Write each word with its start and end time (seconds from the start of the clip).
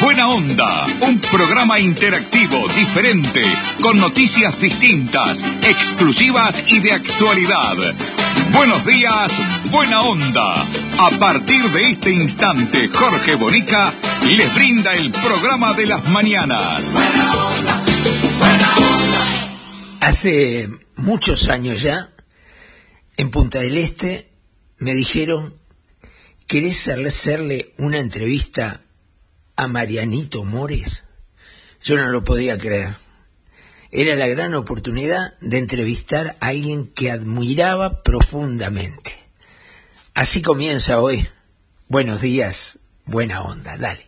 Buena 0.00 0.28
Onda, 0.28 0.86
un 1.00 1.18
programa 1.18 1.80
interactivo, 1.80 2.68
diferente, 2.68 3.42
con 3.82 3.98
noticias 3.98 4.58
distintas, 4.60 5.42
exclusivas 5.62 6.62
y 6.68 6.78
de 6.78 6.92
actualidad. 6.92 7.76
Buenos 8.52 8.86
días, 8.86 9.32
Buena 9.72 10.02
Onda. 10.02 10.62
A 10.98 11.10
partir 11.18 11.64
de 11.70 11.90
este 11.90 12.12
instante, 12.12 12.88
Jorge 12.88 13.34
Bonica 13.34 13.94
les 14.22 14.54
brinda 14.54 14.94
el 14.94 15.10
programa 15.10 15.74
de 15.74 15.86
las 15.86 16.06
mañanas. 16.08 16.92
Buena 16.92 17.34
onda, 17.34 17.84
buena 18.38 18.76
onda. 18.76 20.06
Hace 20.06 20.70
muchos 20.94 21.48
años 21.48 21.82
ya, 21.82 22.12
en 23.16 23.30
Punta 23.30 23.58
del 23.58 23.76
Este, 23.76 24.30
me 24.78 24.94
dijeron, 24.94 25.54
¿querés 26.46 26.86
hacerle 26.86 27.74
una 27.78 27.98
entrevista 27.98 28.82
a 29.58 29.66
Marianito 29.66 30.44
Mores? 30.44 31.04
Yo 31.82 31.96
no 31.96 32.06
lo 32.06 32.22
podía 32.22 32.56
creer. 32.56 32.94
Era 33.90 34.14
la 34.14 34.28
gran 34.28 34.54
oportunidad 34.54 35.36
de 35.40 35.58
entrevistar 35.58 36.36
a 36.38 36.46
alguien 36.46 36.86
que 36.86 37.10
admiraba 37.10 38.04
profundamente. 38.04 39.18
Así 40.14 40.42
comienza 40.42 41.00
hoy. 41.00 41.26
Buenos 41.88 42.20
días, 42.20 42.78
buena 43.04 43.42
onda, 43.42 43.76
dale. 43.76 44.06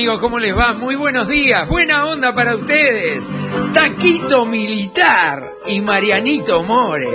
Amigos? 0.00 0.20
¿Cómo 0.20 0.38
les 0.38 0.56
va? 0.56 0.72
Muy 0.72 0.94
buenos 0.94 1.28
días, 1.28 1.68
buena 1.68 2.06
onda 2.06 2.34
para 2.34 2.56
ustedes. 2.56 3.22
Taquito 3.74 4.46
Militar 4.46 5.52
y 5.66 5.82
Marianito 5.82 6.62
More. 6.62 7.06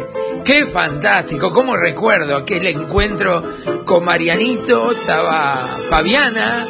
Qué 0.46 0.68
fantástico, 0.68 1.52
cómo 1.52 1.76
recuerdo 1.76 2.36
aquel 2.36 2.68
encuentro 2.68 3.44
con 3.86 4.06
Marianito, 4.06 4.92
estaba 4.92 5.80
Fabiana, 5.90 6.68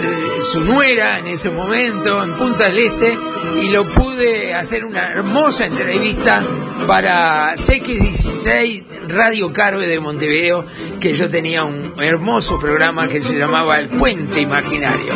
eh, 0.00 0.42
su 0.42 0.60
nuera 0.60 1.18
en 1.18 1.26
ese 1.26 1.50
momento 1.50 2.24
en 2.24 2.32
Punta 2.32 2.64
del 2.70 2.78
Este 2.78 3.18
y 3.60 3.68
lo 3.68 3.84
pude 3.90 4.54
hacer 4.54 4.86
una 4.86 5.10
hermosa 5.10 5.66
entrevista 5.66 6.42
para 6.86 7.54
CX16 7.56 8.84
Radio 9.08 9.52
Carve 9.52 9.86
de 9.86 10.00
Montevideo, 10.00 10.64
que 11.00 11.14
yo 11.14 11.30
tenía 11.30 11.64
un 11.64 11.92
hermoso 12.00 12.58
programa 12.58 13.08
que 13.08 13.20
se 13.20 13.36
llamaba 13.36 13.78
El 13.78 13.88
Puente 13.88 14.40
Imaginario. 14.40 15.14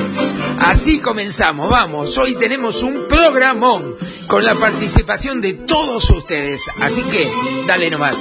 Así 0.58 0.98
comenzamos, 0.98 1.68
vamos, 1.70 2.16
hoy 2.18 2.36
tenemos 2.36 2.82
un 2.82 3.06
programón 3.08 3.96
con 4.26 4.44
la 4.44 4.54
participación 4.54 5.40
de 5.40 5.54
todos 5.54 6.08
ustedes, 6.10 6.70
así 6.80 7.02
que 7.04 7.30
dale 7.66 7.90
nomás. 7.90 8.16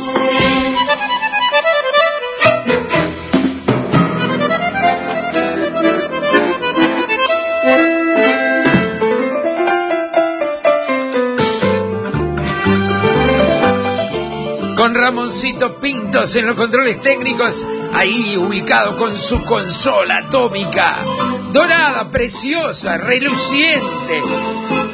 Ramoncito 15.12 15.76
Pintos 15.76 16.38
en 16.38 16.46
los 16.46 16.56
controles 16.56 17.02
técnicos, 17.02 17.66
ahí 17.92 18.38
ubicado 18.38 18.96
con 18.96 19.18
su 19.18 19.44
consola 19.44 20.20
atómica, 20.20 21.00
dorada, 21.52 22.10
preciosa, 22.10 22.98
reluciente. 22.98 24.24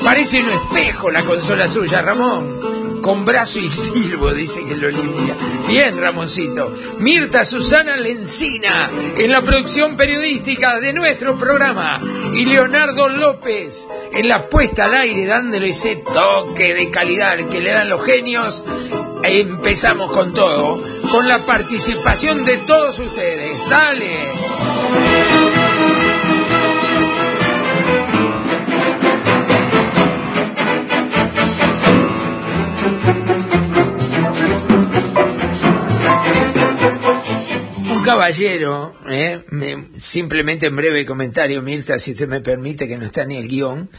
Parece 0.03 0.41
un 0.41 0.49
espejo 0.49 1.11
la 1.11 1.23
consola 1.23 1.67
suya, 1.67 2.01
Ramón. 2.01 2.99
Con 2.99 3.25
brazo 3.25 3.59
y 3.59 3.69
silbo, 3.69 4.33
dice 4.33 4.65
que 4.65 4.75
lo 4.75 4.89
limpia. 4.89 5.37
Bien, 5.67 6.01
Ramoncito. 6.01 6.73
Mirta 6.97 7.45
Susana 7.45 7.95
Lencina 7.95 8.89
en 9.17 9.31
la 9.31 9.43
producción 9.43 9.95
periodística 9.95 10.79
de 10.79 10.93
nuestro 10.93 11.37
programa. 11.37 12.01
Y 12.33 12.45
Leonardo 12.45 13.07
López 13.07 13.87
en 14.11 14.27
la 14.27 14.49
puesta 14.49 14.85
al 14.85 14.95
aire, 14.95 15.27
dándole 15.27 15.69
ese 15.69 15.97
toque 15.97 16.73
de 16.73 16.89
calidad 16.89 17.37
que 17.49 17.61
le 17.61 17.71
dan 17.71 17.87
los 17.87 18.03
genios 18.03 18.63
empezamos 19.27 20.11
con 20.11 20.33
todo, 20.33 20.81
con 21.11 21.27
la 21.27 21.45
participación 21.45 22.45
de 22.45 22.57
todos 22.57 22.99
ustedes. 22.99 23.67
Dale. 23.69 24.31
Un 37.89 38.03
caballero, 38.03 38.95
eh, 39.09 39.43
me- 39.49 39.87
simplemente 39.95 40.67
en 40.67 40.75
breve 40.75 41.05
comentario, 41.05 41.61
Mirta, 41.61 41.99
si 41.99 42.11
usted 42.11 42.27
me 42.27 42.41
permite, 42.41 42.87
que 42.87 42.97
no 42.97 43.05
está 43.05 43.25
ni 43.25 43.37
el 43.37 43.47
guion, 43.47 43.89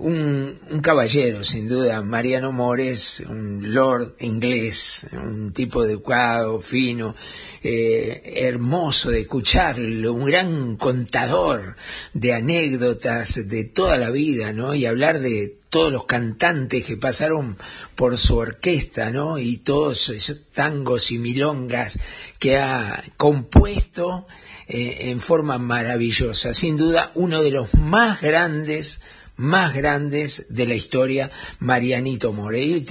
un, 0.00 0.80
caballero, 0.82 1.44
sin 1.44 1.68
duda, 1.68 2.02
Mariano 2.02 2.52
Mores, 2.52 3.20
un 3.28 3.74
lord 3.74 4.16
inglés, 4.20 5.06
un 5.12 5.52
tipo 5.52 5.84
educado, 5.84 6.60
fino, 6.60 7.14
eh, 7.62 8.22
hermoso 8.36 9.10
de 9.10 9.20
escucharlo, 9.20 10.12
un 10.12 10.24
gran 10.24 10.76
contador 10.76 11.76
de 12.14 12.32
anécdotas 12.32 13.48
de 13.48 13.64
toda 13.64 13.98
la 13.98 14.10
vida, 14.10 14.52
¿no? 14.52 14.74
Y 14.74 14.86
hablar 14.86 15.20
de 15.20 15.56
todos 15.68 15.92
los 15.92 16.04
cantantes 16.04 16.84
que 16.84 16.96
pasaron 16.96 17.56
por 17.94 18.18
su 18.18 18.36
orquesta, 18.36 19.10
¿no? 19.10 19.38
Y 19.38 19.58
todos 19.58 20.08
esos 20.08 20.50
tangos 20.52 21.12
y 21.12 21.18
milongas 21.18 21.98
que 22.38 22.58
ha 22.58 23.02
compuesto 23.16 24.26
eh, 24.66 25.10
en 25.10 25.20
forma 25.20 25.58
maravillosa. 25.58 26.54
Sin 26.54 26.76
duda, 26.76 27.12
uno 27.14 27.42
de 27.42 27.50
los 27.50 27.72
más 27.74 28.20
grandes 28.20 29.00
más 29.40 29.74
grandes 29.74 30.46
de 30.50 30.66
la 30.66 30.74
historia, 30.74 31.30
Marianito 31.60 32.34
More. 32.34 32.62
Y 32.62 32.74
hoy 32.74 32.82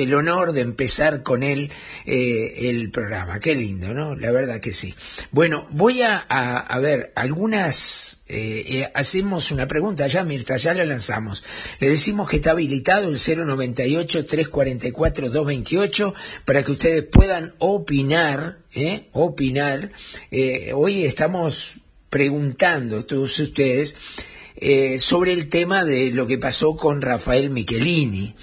el 0.00 0.12
honor 0.12 0.50
de 0.52 0.62
empezar 0.62 1.22
con 1.22 1.44
él 1.44 1.70
eh, 2.04 2.68
el 2.68 2.90
programa. 2.90 3.38
Qué 3.38 3.54
lindo, 3.54 3.94
¿no? 3.94 4.16
La 4.16 4.32
verdad 4.32 4.58
que 4.60 4.72
sí. 4.72 4.92
Bueno, 5.30 5.68
voy 5.70 6.02
a, 6.02 6.16
a, 6.18 6.78
ver 6.80 7.12
algunas... 7.14 8.18
eh, 8.26 8.64
eh, 8.68 8.90
hacemos 8.92 9.52
una 9.52 9.68
pregunta 9.68 10.08
ya, 10.08 10.24
Mirta, 10.24 10.56
ya 10.56 10.74
la 10.74 10.84
lanzamos. 10.84 11.44
Le 11.78 11.88
decimos 11.88 12.28
que 12.28 12.34
está 12.36 12.50
habilitado 12.50 13.08
el 13.08 13.18
098-344-228 13.18 16.12
para 16.44 16.64
que 16.64 16.72
ustedes 16.72 17.04
puedan 17.04 17.54
opinar. 17.58 18.58
Opinar. 19.12 19.90
Hoy 20.74 21.04
estamos 21.04 21.74
preguntando, 22.10 23.04
todos 23.04 23.38
ustedes, 23.38 23.96
eh, 24.56 25.00
sobre 25.00 25.32
el 25.32 25.48
tema 25.48 25.84
de 25.84 26.10
lo 26.10 26.26
que 26.26 26.38
pasó 26.38 26.76
con 26.76 27.02
Rafael 27.02 27.50
Michelini. 27.50 28.34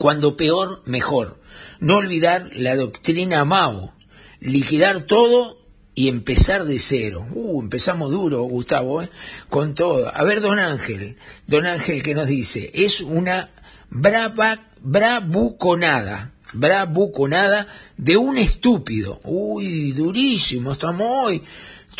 cuando 0.00 0.36
peor, 0.36 0.82
mejor. 0.86 1.38
No 1.78 1.96
olvidar 1.96 2.50
la 2.54 2.74
doctrina 2.74 3.44
Mao, 3.44 3.94
liquidar 4.40 5.02
todo 5.02 5.58
y 5.94 6.08
empezar 6.08 6.64
de 6.64 6.78
cero. 6.78 7.26
Uh, 7.32 7.60
empezamos 7.60 8.10
duro, 8.10 8.42
Gustavo, 8.44 9.02
¿eh? 9.02 9.10
con 9.50 9.74
todo. 9.74 10.10
A 10.14 10.24
ver, 10.24 10.40
don 10.40 10.58
Ángel, 10.58 11.18
don 11.46 11.66
Ángel 11.66 12.02
que 12.02 12.14
nos 12.14 12.28
dice, 12.28 12.70
es 12.72 13.02
una 13.02 13.50
brava, 13.90 14.68
bravuconada, 14.80 16.32
bravuconada 16.52 17.66
de 17.96 18.16
un 18.16 18.38
estúpido. 18.38 19.20
Uy, 19.24 19.92
durísimo, 19.92 20.72
estamos 20.72 21.06
hoy 21.08 21.42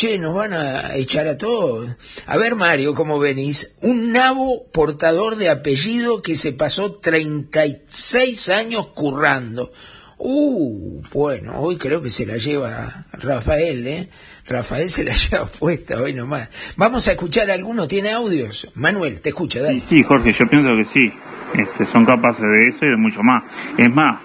che, 0.01 0.19
nos 0.19 0.35
van 0.35 0.55
a 0.55 0.97
echar 0.97 1.27
a 1.29 1.37
todos. 1.37 1.91
A 2.25 2.37
ver, 2.39 2.55
Mario, 2.55 2.95
¿cómo 2.95 3.19
venís? 3.19 3.77
Un 3.83 4.13
nabo 4.13 4.67
portador 4.73 5.37
de 5.37 5.51
apellido 5.51 6.23
que 6.23 6.37
se 6.37 6.53
pasó 6.53 6.93
36 6.93 8.49
años 8.49 8.87
currando. 8.89 9.73
Uh, 10.17 11.03
bueno, 11.13 11.61
hoy 11.61 11.77
creo 11.77 12.01
que 12.01 12.11
se 12.11 12.25
la 12.25 12.39
lleva 12.39 13.07
Rafael, 13.13 13.87
¿eh? 13.87 14.09
Rafael 14.47 14.91
se 14.91 15.05
la 15.05 15.15
lleva 15.31 15.45
puesta 15.47 16.01
hoy 16.01 16.15
nomás. 16.15 16.49
Vamos 16.77 17.07
a 17.09 17.13
escuchar 17.13 17.51
alguno, 17.51 17.87
¿tiene 17.87 18.11
audios? 18.11 18.69
Manuel, 18.75 19.21
te 19.21 19.31
escucho, 19.31 19.63
dale. 19.63 19.83
Sí, 19.87 20.03
Jorge, 20.03 20.33
yo 20.33 20.47
pienso 20.49 20.71
que 20.77 20.85
sí. 20.85 21.30
Este, 21.61 21.85
son 21.85 22.05
capaces 22.07 22.43
de 22.43 22.69
eso 22.69 22.87
y 22.87 22.89
de 22.89 22.97
mucho 22.97 23.23
más. 23.23 23.45
Es 23.77 23.93
más, 23.93 24.21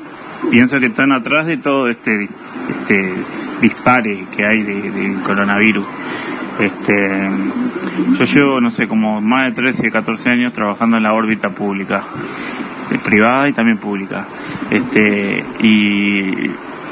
pienso 0.49 0.79
que 0.79 0.87
están 0.87 1.11
atrás 1.11 1.45
de 1.47 1.57
todo 1.57 1.87
este, 1.87 2.29
este 2.69 3.13
dispare 3.61 4.27
que 4.35 4.45
hay 4.45 4.63
del 4.63 5.21
coronavirus. 5.23 5.87
Este, 6.59 7.29
yo 8.17 8.23
llevo, 8.23 8.61
no 8.61 8.69
sé, 8.69 8.87
como 8.87 9.19
más 9.19 9.49
de 9.49 9.61
13, 9.61 9.91
14 9.91 10.29
años 10.29 10.53
trabajando 10.53 10.95
en 10.97 11.03
la 11.03 11.13
órbita 11.13 11.49
pública, 11.49 12.03
eh, 12.91 12.99
privada 13.03 13.49
y 13.49 13.53
también 13.53 13.77
pública. 13.77 14.27
Este, 14.71 15.43
y 15.59 16.51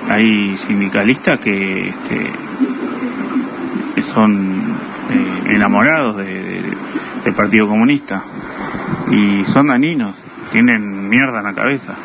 hay 0.09 0.57
sindicalistas 0.57 1.39
que, 1.39 1.89
este, 1.89 2.31
son 4.01 4.75
eh, 5.09 5.55
enamorados 5.55 6.17
del 6.17 7.33
Partido 7.33 7.69
Comunista 7.69 8.21
y 9.09 9.45
son 9.45 9.67
daninos, 9.67 10.15
tienen 10.53 11.09
mierda 11.09 11.39
en 11.39 11.45
la 11.45 11.53
cabeza, 11.53 11.95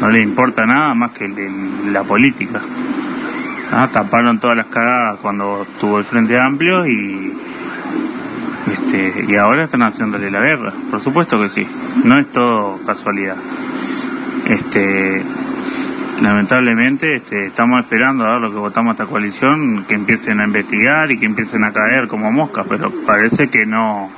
no 0.00 0.10
les 0.10 0.22
importa 0.22 0.64
nada 0.64 0.94
más 0.94 1.12
que 1.12 1.26
la 1.26 2.04
política. 2.04 2.60
Ah, 3.72 3.88
taparon 3.90 4.38
todas 4.38 4.56
las 4.56 4.66
cagadas 4.66 5.18
cuando 5.20 5.62
estuvo 5.62 5.98
el 5.98 6.04
Frente 6.04 6.38
Amplio 6.38 6.86
y 6.86 7.32
este, 8.70 9.24
y 9.28 9.36
ahora 9.36 9.64
están 9.64 9.82
haciéndole 9.82 10.30
la 10.30 10.40
guerra. 10.40 10.72
Por 10.90 11.00
supuesto 11.00 11.40
que 11.40 11.48
sí, 11.48 11.66
no 12.04 12.18
es 12.18 12.30
todo 12.30 12.78
casualidad. 12.84 13.36
Este, 14.46 15.24
lamentablemente 16.20 17.16
este, 17.16 17.46
estamos 17.46 17.80
esperando 17.80 18.24
a 18.24 18.32
ver 18.32 18.40
lo 18.42 18.50
que 18.50 18.58
votamos 18.58 18.92
esta 18.92 19.06
coalición, 19.06 19.84
que 19.88 19.94
empiecen 19.94 20.40
a 20.40 20.44
investigar 20.44 21.10
y 21.10 21.18
que 21.18 21.26
empiecen 21.26 21.64
a 21.64 21.72
caer 21.72 22.08
como 22.08 22.30
moscas, 22.30 22.66
pero 22.68 22.92
parece 23.06 23.48
que 23.48 23.66
no, 23.66 24.10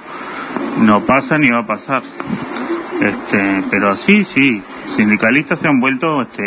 no 0.80 1.06
pasa 1.06 1.38
ni 1.38 1.50
va 1.50 1.60
a 1.60 1.66
pasar. 1.66 2.02
Este, 3.00 3.64
pero 3.70 3.96
sí, 3.96 4.24
sí, 4.24 4.62
sindicalistas 4.96 5.60
se 5.60 5.68
han 5.68 5.80
vuelto 5.80 6.22
este, 6.22 6.42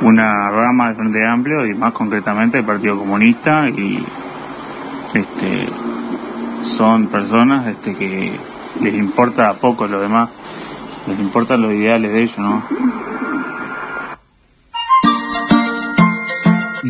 una 0.00 0.50
rama 0.50 0.88
de 0.88 0.94
Frente 0.94 1.26
Amplio 1.26 1.66
y 1.66 1.74
más 1.74 1.92
concretamente 1.92 2.58
el 2.58 2.64
Partido 2.64 2.96
Comunista 2.96 3.68
y 3.68 4.02
este 5.14 5.66
son 6.62 7.08
personas 7.08 7.66
este 7.66 7.94
que 7.94 8.32
les 8.80 8.94
importa 8.94 9.52
poco 9.54 9.86
lo 9.86 10.00
demás, 10.00 10.30
les 11.06 11.18
importan 11.18 11.62
los 11.62 11.72
ideales 11.72 12.12
de 12.12 12.22
ellos, 12.22 12.38
¿no? 12.38 12.62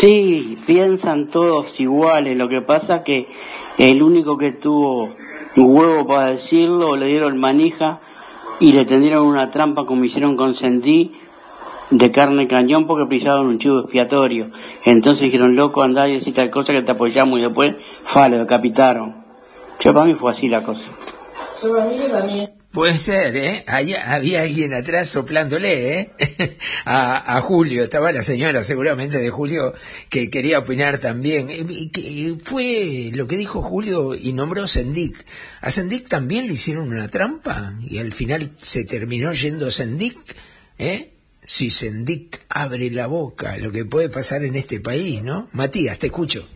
Sí, 0.00 0.56
piensan 0.66 1.28
todos 1.28 1.78
iguales, 1.78 2.34
lo 2.34 2.48
que 2.48 2.62
pasa 2.62 3.02
que 3.02 3.28
el 3.76 4.02
único 4.02 4.38
que 4.38 4.52
tuvo 4.52 5.14
huevo 5.56 6.06
para 6.06 6.28
decirlo, 6.28 6.96
le 6.96 7.06
dieron 7.06 7.38
manija 7.38 8.00
y 8.60 8.72
le 8.72 8.86
tendieron 8.86 9.26
una 9.26 9.50
trampa 9.50 9.84
como 9.84 10.04
hicieron 10.04 10.36
con 10.36 10.54
Sendí 10.54 11.12
de 11.90 12.10
carne 12.12 12.48
cañón 12.48 12.86
porque 12.86 13.10
pisaron 13.10 13.46
un 13.46 13.58
chivo 13.58 13.80
expiatorio. 13.80 14.50
Entonces 14.86 15.22
dijeron, 15.22 15.54
loco, 15.54 15.82
andá 15.82 16.08
y 16.08 16.14
decir 16.14 16.32
tal 16.32 16.50
cosa 16.50 16.72
que 16.72 16.82
te 16.82 16.92
apoyamos 16.92 17.38
y 17.38 17.42
después, 17.42 17.76
fa, 18.06 18.30
lo 18.30 18.38
decapitaron. 18.38 19.24
Yo 19.80 19.92
para 19.92 20.06
mí 20.06 20.14
fue 20.14 20.32
así 20.32 20.48
la 20.48 20.62
cosa. 20.62 20.90
Puede 22.72 22.98
ser, 22.98 23.36
¿eh? 23.36 23.64
Había, 23.66 24.12
alguien 24.12 24.72
atrás 24.74 25.08
soplándole, 25.08 25.98
¿eh? 25.98 26.10
a, 26.84 27.36
a, 27.36 27.40
Julio, 27.40 27.82
estaba 27.82 28.12
la 28.12 28.22
señora 28.22 28.62
seguramente 28.62 29.18
de 29.18 29.28
Julio 29.28 29.74
que 30.08 30.30
quería 30.30 30.60
opinar 30.60 30.98
también. 30.98 31.48
Que 31.48 32.36
fue 32.40 33.10
lo 33.12 33.26
que 33.26 33.36
dijo 33.36 33.60
Julio 33.60 34.14
y 34.14 34.32
nombró 34.32 34.68
Sendic. 34.68 35.26
A 35.60 35.70
Sendic 35.70 36.08
también 36.08 36.46
le 36.46 36.52
hicieron 36.52 36.92
una 36.92 37.08
trampa 37.08 37.76
y 37.82 37.98
al 37.98 38.12
final 38.12 38.52
se 38.58 38.84
terminó 38.84 39.32
yendo 39.32 39.72
Sendic, 39.72 40.16
¿eh? 40.78 41.10
Si 41.42 41.70
Sendic 41.70 42.42
abre 42.48 42.88
la 42.92 43.08
boca, 43.08 43.56
lo 43.56 43.72
que 43.72 43.84
puede 43.84 44.10
pasar 44.10 44.44
en 44.44 44.54
este 44.54 44.78
país, 44.78 45.24
¿no? 45.24 45.48
Matías, 45.52 45.98
te 45.98 46.06
escucho. 46.06 46.46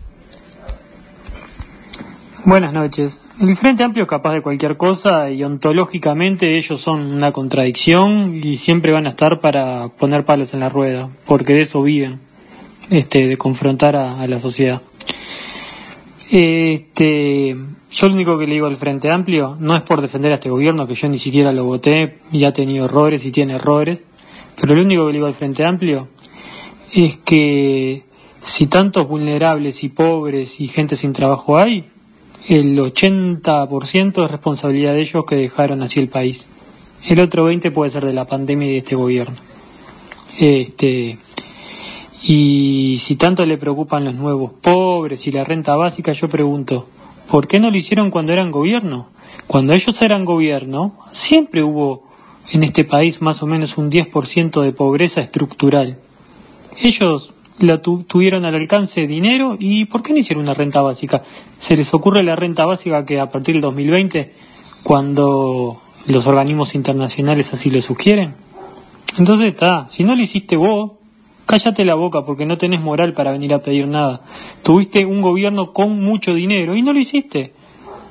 Buenas 2.47 2.75
noches. 2.75 3.19
El 3.41 3.57
Frente 3.57 3.85
Amplio 3.85 4.03
es 4.03 4.11
capaz 4.11 4.35
de 4.35 4.43
cualquier 4.43 4.77
cosa 4.77 5.31
y 5.31 5.43
ontológicamente 5.43 6.59
ellos 6.59 6.79
son 6.79 7.01
una 7.01 7.33
contradicción 7.33 8.39
y 8.45 8.57
siempre 8.57 8.93
van 8.93 9.07
a 9.07 9.11
estar 9.11 9.41
para 9.41 9.89
poner 9.89 10.27
palos 10.27 10.53
en 10.53 10.61
la 10.61 10.69
rueda, 10.69 11.09
porque 11.25 11.55
de 11.55 11.61
eso 11.63 11.83
viven, 11.83 12.21
este, 12.91 13.27
de 13.27 13.39
confrontar 13.39 13.97
a, 13.97 14.27
la 14.27 14.39
sociedad. 14.41 14.83
Este, 16.31 17.57
yo 17.91 18.09
lo 18.09 18.15
único 18.15 18.39
que 18.39 18.47
le 18.47 18.53
digo 18.53 18.67
al 18.67 18.77
Frente 18.77 19.11
Amplio 19.11 19.57
no 19.59 19.75
es 19.75 19.83
por 19.83 20.03
defender 20.03 20.33
a 20.33 20.35
este 20.35 20.51
gobierno, 20.51 20.87
que 20.87 20.97
yo 20.97 21.09
ni 21.09 21.17
siquiera 21.17 21.51
lo 21.51 21.65
voté 21.65 22.19
y 22.31 22.45
ha 22.45 22.53
tenido 22.53 22.85
errores 22.85 23.25
y 23.25 23.33
tiene 23.33 23.55
errores, 23.55 24.01
pero 24.61 24.75
lo 24.75 24.83
único 24.83 25.07
que 25.07 25.13
le 25.13 25.19
digo 25.19 25.27
al 25.27 25.33
Frente 25.33 25.65
Amplio 25.65 26.09
es 26.93 27.17
que 27.25 28.05
si 28.43 28.67
tantos 28.67 29.09
vulnerables 29.09 29.83
y 29.83 29.89
pobres 29.89 30.61
y 30.61 30.69
gente 30.69 30.97
sin 30.97 31.15
trabajo 31.15 31.57
hay, 31.57 31.89
el 32.47 32.79
80% 32.79 34.25
es 34.25 34.31
responsabilidad 34.31 34.93
de 34.93 35.01
ellos 35.01 35.25
que 35.27 35.37
dejaron 35.37 35.83
así 35.83 36.01
el 36.01 36.09
país. 36.09 36.47
El 37.07 37.21
otro 37.21 37.45
20 37.45 37.71
puede 37.71 37.91
ser 37.91 38.05
de 38.05 38.13
la 38.13 38.27
pandemia 38.27 38.69
y 38.69 38.73
de 38.73 38.79
este 38.79 38.97
gobierno. 38.97 39.37
Este, 40.39 41.19
y 42.23 42.97
si 42.99 43.17
tanto 43.17 43.45
le 43.45 43.59
preocupan 43.59 44.05
los 44.05 44.15
nuevos 44.15 44.53
pobres 44.53 45.27
y 45.27 45.31
la 45.31 45.45
renta 45.45 45.77
básica, 45.77 46.13
yo 46.13 46.29
pregunto, 46.29 46.89
¿por 47.31 47.47
qué 47.47 47.61
no 47.61 47.71
lo 47.71 47.77
hicieron 47.77 48.11
cuando 48.11 48.33
eran 48.33 48.51
gobierno? 48.51 49.09
Cuando 49.47 49.75
ellos 49.75 50.01
eran 50.01 50.25
gobierno, 50.25 50.97
siempre 51.13 51.63
hubo 51.63 52.05
en 52.51 52.63
este 52.63 52.85
país 52.85 53.21
más 53.21 53.43
o 53.43 53.47
menos 53.47 53.77
un 53.77 53.91
10% 53.91 54.63
de 54.63 54.73
pobreza 54.73 55.21
estructural. 55.21 55.99
Ellos 56.79 57.34
la 57.59 57.81
tuvieron 57.81 58.45
al 58.45 58.55
alcance 58.55 59.07
dinero 59.07 59.57
y 59.59 59.85
¿por 59.85 60.03
qué 60.03 60.13
no 60.13 60.19
hicieron 60.19 60.45
una 60.45 60.55
renta 60.55 60.83
básica? 60.83 61.23
¿Se 61.59 61.77
les 61.77 61.93
ocurre 61.95 62.23
la 62.23 62.37
renta 62.37 62.67
básica 62.67 63.05
que 63.05 63.21
a 63.21 63.27
partir 63.27 63.55
del 63.55 63.63
2020, 63.63 64.33
cuando 64.83 65.81
los 66.07 66.27
organismos 66.27 66.75
internacionales 66.75 67.53
así 67.53 67.71
lo 67.71 67.81
sugieren? 67.81 68.35
Entonces 69.17 69.49
está, 69.53 69.89
si 69.89 70.03
no 70.03 70.17
lo 70.17 70.23
hiciste 70.23 70.57
vos, 70.57 70.93
cállate 71.47 71.85
la 71.85 71.95
boca 71.95 72.25
porque 72.25 72.47
no 72.47 72.59
tenés 72.59 72.81
moral 72.81 73.13
para 73.13 73.31
venir 73.31 73.55
a 73.55 73.61
pedir 73.61 73.87
nada. 73.87 74.23
Tuviste 74.63 75.05
un 75.05 75.21
gobierno 75.21 75.73
con 75.73 76.03
mucho 76.03 76.35
dinero 76.35 76.75
y 76.75 76.83
no 76.83 76.93
lo 76.93 76.99
hiciste. 76.99 77.53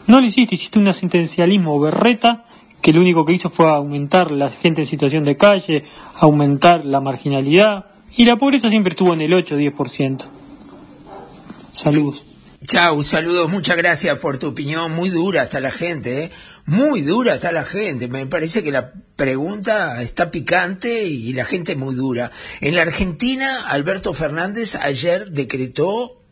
No 0.08 0.22
lo 0.22 0.28
hiciste, 0.28 0.56
hiciste 0.56 0.80
un 0.80 0.88
asistencialismo 0.88 1.80
berreta 1.80 2.46
que 2.82 2.92
lo 2.92 3.02
único 3.02 3.26
que 3.26 3.34
hizo 3.34 3.50
fue 3.50 3.70
aumentar 3.70 4.32
la 4.32 4.50
gente 4.50 4.82
en 4.82 4.88
situación 4.88 5.24
de 5.24 5.38
calle, 5.38 5.86
aumentar 6.20 6.86
la 6.86 7.00
marginalidad 7.00 7.93
y 8.16 8.26
la 8.26 8.38
pobreza 8.38 8.70
siempre 8.70 8.92
estuvo 8.92 9.14
en 9.14 9.22
el 9.22 9.32
8-10%. 9.32 10.26
Saludos. 11.74 12.24
Chao, 12.66 13.04
saludos, 13.04 13.50
muchas 13.50 13.76
gracias 13.76 14.18
por 14.20 14.38
tu 14.38 14.48
opinión, 14.48 14.94
muy 14.94 15.10
dura 15.10 15.44
está 15.44 15.60
la 15.60 15.70
gente, 15.70 16.24
¿eh? 16.24 16.32
muy 16.66 17.02
dura 17.02 17.36
está 17.36 17.52
la 17.52 17.66
gente, 17.66 18.08
me 18.08 18.26
parece 18.26 18.64
que 18.64 18.72
la 18.72 18.94
pregunta 19.18 20.02
está 20.02 20.32
picante 20.32 21.04
y 21.04 21.34
la 21.34 21.44
gente 21.44 21.76
muy 21.76 21.94
dura. 21.94 22.32
En 22.62 22.76
la 22.76 22.84
Argentina, 22.84 23.68
Alberto 23.68 24.14
Fernández 24.14 24.78
ayer 24.78 25.32
decretó 25.32 26.23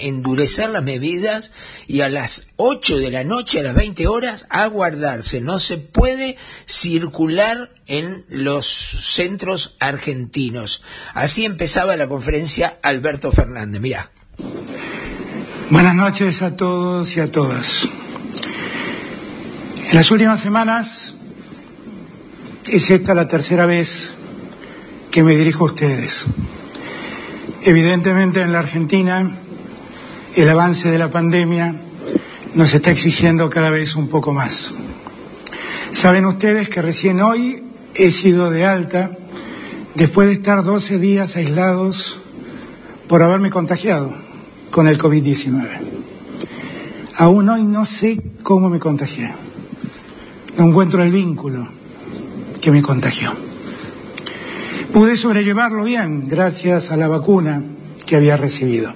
endurecer 0.00 0.70
las 0.70 0.82
medidas 0.82 1.52
y 1.86 2.00
a 2.00 2.08
las 2.08 2.48
8 2.56 2.98
de 2.98 3.10
la 3.10 3.24
noche, 3.24 3.60
a 3.60 3.62
las 3.62 3.74
20 3.74 4.06
horas, 4.06 4.46
a 4.50 4.66
guardarse. 4.66 5.40
No 5.40 5.58
se 5.58 5.78
puede 5.78 6.36
circular 6.66 7.70
en 7.86 8.24
los 8.28 8.66
centros 8.66 9.76
argentinos. 9.80 10.82
Así 11.14 11.44
empezaba 11.44 11.96
la 11.96 12.08
conferencia 12.08 12.78
Alberto 12.82 13.32
Fernández. 13.32 13.80
Mirá. 13.80 14.10
Buenas 15.70 15.94
noches 15.94 16.42
a 16.42 16.56
todos 16.56 17.16
y 17.16 17.20
a 17.20 17.30
todas. 17.30 17.88
En 19.88 19.94
las 19.94 20.10
últimas 20.10 20.40
semanas 20.40 21.14
es 22.66 22.90
esta 22.90 23.14
la 23.14 23.28
tercera 23.28 23.66
vez 23.66 24.12
que 25.10 25.22
me 25.22 25.36
dirijo 25.36 25.64
a 25.68 25.72
ustedes. 25.72 26.24
Evidentemente 27.62 28.42
en 28.42 28.52
la 28.52 28.58
Argentina 28.58 29.38
el 30.36 30.48
avance 30.48 30.90
de 30.90 30.98
la 30.98 31.10
pandemia 31.10 31.74
nos 32.54 32.74
está 32.74 32.90
exigiendo 32.90 33.48
cada 33.50 33.70
vez 33.70 33.94
un 33.94 34.08
poco 34.08 34.32
más. 34.32 34.72
Saben 35.92 36.26
ustedes 36.26 36.68
que 36.68 36.82
recién 36.82 37.20
hoy 37.20 37.62
he 37.94 38.10
sido 38.10 38.50
de 38.50 38.66
alta 38.66 39.16
después 39.94 40.26
de 40.26 40.34
estar 40.34 40.64
12 40.64 40.98
días 40.98 41.36
aislados 41.36 42.18
por 43.08 43.22
haberme 43.22 43.50
contagiado 43.50 44.12
con 44.70 44.88
el 44.88 44.98
COVID-19. 44.98 45.68
Aún 47.16 47.48
hoy 47.48 47.62
no 47.62 47.84
sé 47.84 48.20
cómo 48.42 48.68
me 48.68 48.80
contagié. 48.80 49.32
No 50.56 50.66
encuentro 50.66 51.02
el 51.04 51.12
vínculo 51.12 51.68
que 52.60 52.72
me 52.72 52.82
contagió. 52.82 53.32
Pude 54.92 55.16
sobrellevarlo 55.16 55.84
bien 55.84 56.28
gracias 56.28 56.90
a 56.90 56.96
la 56.96 57.06
vacuna 57.06 57.62
que 58.04 58.16
había 58.16 58.36
recibido. 58.36 58.94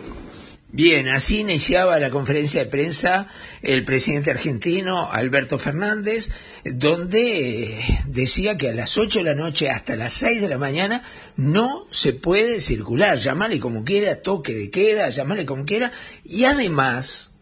Bien, 0.70 1.08
así 1.08 1.38
iniciaba 1.38 1.98
la 1.98 2.10
conferencia 2.10 2.62
de 2.62 2.70
prensa 2.70 3.26
el 3.62 3.84
presidente 3.84 4.30
argentino 4.30 5.10
Alberto 5.10 5.58
Fernández, 5.58 6.30
donde 6.62 7.62
eh, 7.62 8.00
decía 8.06 8.58
que 8.58 8.68
a 8.68 8.74
las 8.74 8.98
8 8.98 9.20
de 9.20 9.24
la 9.24 9.34
noche 9.34 9.70
hasta 9.70 9.96
las 9.96 10.12
6 10.12 10.42
de 10.42 10.48
la 10.48 10.58
mañana 10.58 11.02
no 11.36 11.86
se 11.90 12.12
puede 12.12 12.60
circular, 12.60 13.16
llamale 13.16 13.58
como 13.58 13.82
quiera, 13.82 14.16
toque 14.16 14.54
de 14.54 14.70
queda, 14.70 15.08
llamale 15.08 15.46
como 15.46 15.64
quiera, 15.64 15.90
y 16.22 16.44
además 16.44 17.32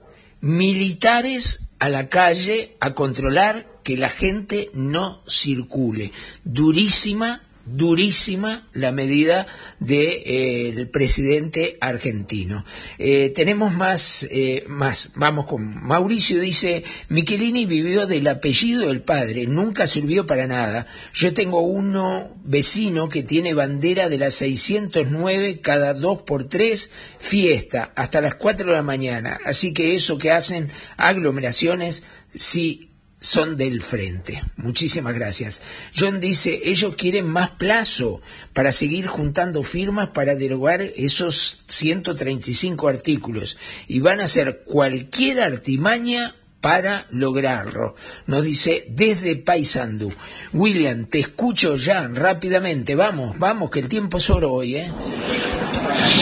militares 0.40 1.62
a 1.80 1.88
la 1.88 2.08
calle 2.08 2.76
a 2.78 2.94
controlar 2.94 3.66
que 3.82 3.96
la 3.96 4.08
gente 4.08 4.70
no 4.72 5.24
circule. 5.26 6.12
Durísima 6.44 7.45
durísima 7.66 8.66
la 8.72 8.92
medida 8.92 9.46
del 9.80 10.76
de, 10.76 10.86
presidente 10.86 11.76
argentino. 11.80 12.64
Eh, 12.98 13.30
tenemos 13.30 13.74
más, 13.74 14.26
eh, 14.30 14.64
más, 14.68 15.12
vamos 15.16 15.46
con 15.46 15.84
Mauricio, 15.84 16.40
dice, 16.40 16.84
Michelini 17.08 17.66
vivió 17.66 18.06
del 18.06 18.26
apellido 18.28 18.88
del 18.88 19.02
padre, 19.02 19.46
nunca 19.46 19.86
sirvió 19.86 20.26
para 20.26 20.46
nada. 20.46 20.86
Yo 21.12 21.32
tengo 21.34 21.60
uno 21.60 22.36
vecino 22.44 23.08
que 23.08 23.22
tiene 23.22 23.54
bandera 23.54 24.08
de 24.08 24.18
la 24.18 24.30
609 24.30 25.60
cada 25.60 25.92
dos 25.94 26.22
por 26.22 26.48
tres, 26.48 26.90
fiesta, 27.18 27.92
hasta 27.96 28.20
las 28.20 28.36
4 28.36 28.68
de 28.68 28.72
la 28.72 28.82
mañana. 28.82 29.38
Así 29.44 29.72
que 29.72 29.96
eso 29.96 30.18
que 30.18 30.30
hacen 30.30 30.70
aglomeraciones, 30.96 32.04
sí 32.34 32.90
son 33.26 33.56
del 33.56 33.82
frente. 33.82 34.40
Muchísimas 34.56 35.12
gracias. 35.12 35.60
John 35.98 36.20
dice, 36.20 36.60
ellos 36.64 36.94
quieren 36.94 37.26
más 37.26 37.50
plazo 37.50 38.22
para 38.52 38.70
seguir 38.70 39.08
juntando 39.08 39.64
firmas 39.64 40.10
para 40.10 40.36
derogar 40.36 40.80
esos 40.80 41.64
135 41.66 42.86
artículos 42.86 43.58
y 43.88 43.98
van 43.98 44.20
a 44.20 44.24
hacer 44.24 44.62
cualquier 44.64 45.40
artimaña 45.40 46.36
para 46.60 47.06
lograrlo. 47.10 47.96
Nos 48.26 48.44
dice 48.44 48.86
desde 48.90 49.34
Paisandú. 49.34 50.12
William, 50.52 51.06
te 51.06 51.18
escucho 51.18 51.76
ya 51.76 52.06
rápidamente. 52.06 52.94
Vamos, 52.94 53.36
vamos, 53.40 53.70
que 53.70 53.80
el 53.80 53.88
tiempo 53.88 54.18
es 54.18 54.30
oro 54.30 54.52
hoy, 54.52 54.76
¿eh? 54.76 54.92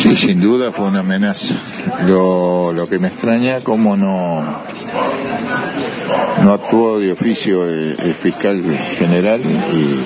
Sí, 0.03 0.17
sin 0.17 0.41
duda 0.41 0.73
fue 0.73 0.87
una 0.87 1.01
amenaza. 1.01 1.55
Lo, 2.07 2.73
lo 2.73 2.89
que 2.89 2.99
me 2.99 3.09
extraña, 3.09 3.63
cómo 3.63 3.97
no, 3.97 4.65
no 6.43 6.53
actuó 6.53 6.99
de 6.99 7.13
oficio 7.13 7.65
el, 7.65 8.17
fiscal 8.21 8.63
general 8.99 9.41
y, 9.43 10.01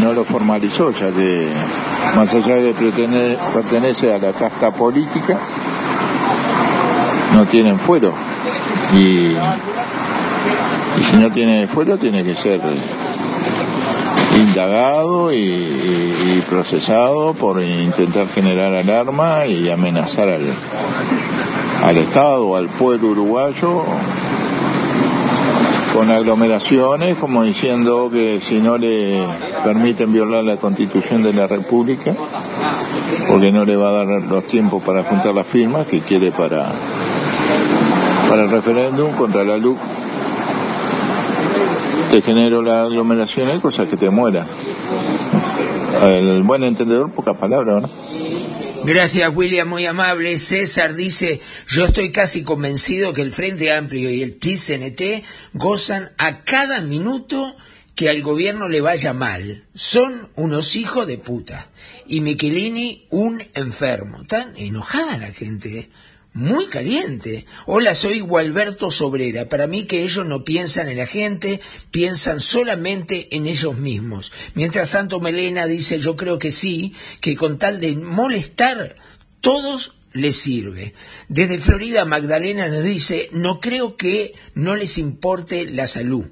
no 0.00 0.12
lo 0.12 0.24
formalizó, 0.24 0.92
ya 0.92 1.10
que 1.10 1.48
más 2.14 2.32
allá 2.32 2.56
de 2.56 2.72
pretender, 2.74 3.38
pertenece 3.52 4.12
a 4.12 4.18
la 4.18 4.32
casta 4.32 4.72
política, 4.72 5.38
no 7.34 7.46
tienen 7.46 7.78
fuero. 7.78 8.14
Y, 8.94 9.34
y 10.98 11.02
si 11.10 11.16
no 11.16 11.30
tiene 11.30 11.66
fuero, 11.66 11.98
tiene 11.98 12.22
que 12.22 12.34
ser 12.34 12.60
indagado 14.36 15.32
y, 15.32 16.42
procesado 16.48 17.34
por 17.34 17.62
intentar 17.62 18.26
generar 18.28 18.74
alarma 18.74 19.46
y 19.46 19.68
amenazar 19.70 20.28
al, 20.28 20.46
al 21.82 21.96
Estado, 21.96 22.56
al 22.56 22.68
pueblo 22.68 23.08
uruguayo 23.08 23.84
con 25.94 26.10
aglomeraciones, 26.10 27.16
como 27.16 27.42
diciendo 27.42 28.10
que 28.10 28.40
si 28.40 28.60
no 28.60 28.78
le 28.78 29.26
permiten 29.64 30.12
violar 30.12 30.44
la 30.44 30.58
constitución 30.58 31.22
de 31.22 31.32
la 31.32 31.46
República, 31.46 32.14
porque 33.28 33.50
no 33.50 33.64
le 33.64 33.76
va 33.76 33.88
a 33.88 33.92
dar 33.92 34.06
los 34.06 34.44
tiempos 34.46 34.82
para 34.84 35.04
juntar 35.04 35.34
las 35.34 35.46
firmas 35.46 35.86
que 35.86 36.00
quiere 36.00 36.30
para, 36.30 36.72
para 38.28 38.44
el 38.44 38.50
referéndum 38.50 39.12
contra 39.12 39.42
la 39.42 39.56
luz 39.56 39.76
te 42.10 42.22
genero 42.22 42.60
la 42.60 42.82
aglomeración 42.82 43.50
hay 43.50 43.60
cosas 43.60 43.86
que 43.86 43.96
te 43.96 44.10
muera. 44.10 44.44
El 46.02 46.42
buen 46.42 46.64
entendedor, 46.64 47.12
poca 47.12 47.34
palabra, 47.34 47.80
¿no? 47.80 47.88
Gracias, 48.84 49.30
William, 49.34 49.68
muy 49.68 49.84
amable. 49.84 50.38
César 50.38 50.94
dice, 50.94 51.40
yo 51.68 51.84
estoy 51.84 52.12
casi 52.12 52.42
convencido 52.42 53.12
que 53.12 53.20
el 53.22 53.30
Frente 53.30 53.72
Amplio 53.72 54.10
y 54.10 54.22
el 54.22 54.38
PIS-CNT 54.38 55.22
gozan 55.52 56.12
a 56.16 56.44
cada 56.44 56.80
minuto 56.80 57.56
que 57.94 58.08
al 58.08 58.22
gobierno 58.22 58.68
le 58.68 58.80
vaya 58.80 59.12
mal. 59.12 59.64
Son 59.74 60.30
unos 60.34 60.76
hijos 60.76 61.06
de 61.06 61.18
puta. 61.18 61.70
Y 62.06 62.22
Michelini 62.22 63.06
un 63.10 63.42
enfermo. 63.54 64.24
Tan 64.24 64.56
enojada 64.56 65.18
la 65.18 65.32
gente. 65.32 65.90
Muy 66.32 66.68
caliente. 66.68 67.46
Hola, 67.66 67.94
soy 67.94 68.20
Gualberto 68.20 68.90
Sobrera. 68.90 69.48
Para 69.48 69.66
mí 69.66 69.84
que 69.84 70.02
ellos 70.02 70.26
no 70.26 70.44
piensan 70.44 70.88
en 70.88 70.98
la 70.98 71.06
gente, 71.06 71.60
piensan 71.90 72.40
solamente 72.40 73.28
en 73.36 73.46
ellos 73.46 73.76
mismos. 73.76 74.32
Mientras 74.54 74.90
tanto, 74.90 75.20
Melena 75.20 75.66
dice, 75.66 75.98
yo 75.98 76.16
creo 76.16 76.38
que 76.38 76.52
sí, 76.52 76.94
que 77.20 77.36
con 77.36 77.58
tal 77.58 77.80
de 77.80 77.96
molestar, 77.96 78.96
todos 79.40 79.94
les 80.12 80.36
sirve. 80.36 80.94
Desde 81.28 81.58
Florida, 81.58 82.04
Magdalena 82.04 82.68
nos 82.68 82.84
dice, 82.84 83.28
no 83.32 83.60
creo 83.60 83.96
que 83.96 84.34
no 84.54 84.76
les 84.76 84.98
importe 84.98 85.66
la 85.66 85.86
salud. 85.86 86.26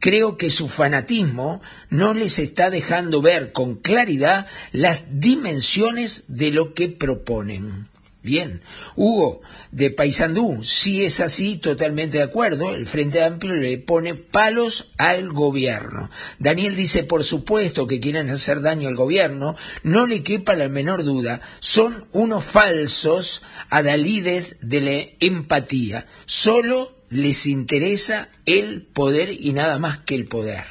Creo 0.00 0.36
que 0.36 0.50
su 0.50 0.68
fanatismo 0.68 1.60
no 1.90 2.14
les 2.14 2.38
está 2.38 2.70
dejando 2.70 3.20
ver 3.20 3.50
con 3.52 3.74
claridad 3.74 4.46
las 4.70 5.04
dimensiones 5.10 6.24
de 6.28 6.52
lo 6.52 6.72
que 6.72 6.88
proponen. 6.88 7.88
Bien. 8.22 8.62
Hugo, 8.96 9.42
de 9.70 9.90
Paysandú, 9.90 10.64
si 10.64 11.04
es 11.04 11.20
así, 11.20 11.56
totalmente 11.56 12.18
de 12.18 12.24
acuerdo. 12.24 12.74
El 12.74 12.84
Frente 12.84 13.22
Amplio 13.22 13.54
le 13.54 13.78
pone 13.78 14.14
palos 14.14 14.92
al 14.98 15.30
gobierno. 15.30 16.10
Daniel 16.38 16.74
dice, 16.74 17.04
por 17.04 17.22
supuesto 17.22 17.86
que 17.86 18.00
quieren 18.00 18.28
hacer 18.30 18.60
daño 18.60 18.88
al 18.88 18.96
gobierno, 18.96 19.56
no 19.84 20.06
le 20.06 20.22
quepa 20.24 20.56
la 20.56 20.68
menor 20.68 21.04
duda. 21.04 21.40
Son 21.60 22.06
unos 22.12 22.44
falsos 22.44 23.42
adalides 23.70 24.56
de 24.60 24.80
la 24.80 25.26
empatía. 25.26 26.06
Solo 26.26 26.96
les 27.10 27.46
interesa 27.46 28.30
el 28.46 28.82
poder 28.82 29.30
y 29.30 29.52
nada 29.52 29.78
más 29.78 29.98
que 29.98 30.16
el 30.16 30.26
poder. 30.26 30.64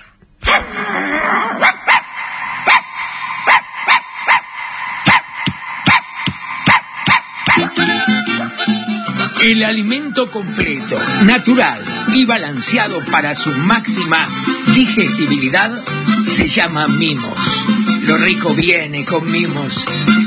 El 9.41 9.63
alimento 9.63 10.31
completo, 10.31 10.99
natural 11.23 11.83
y 12.13 12.25
balanceado 12.25 13.05
para 13.11 13.35
su 13.35 13.51
máxima 13.51 14.27
digestibilidad 14.73 15.83
se 16.25 16.47
llama 16.47 16.87
mimos. 16.87 17.37
Lo 18.01 18.17
rico 18.17 18.53
viene 18.55 19.05
con 19.05 19.29
mimos. 19.31 19.83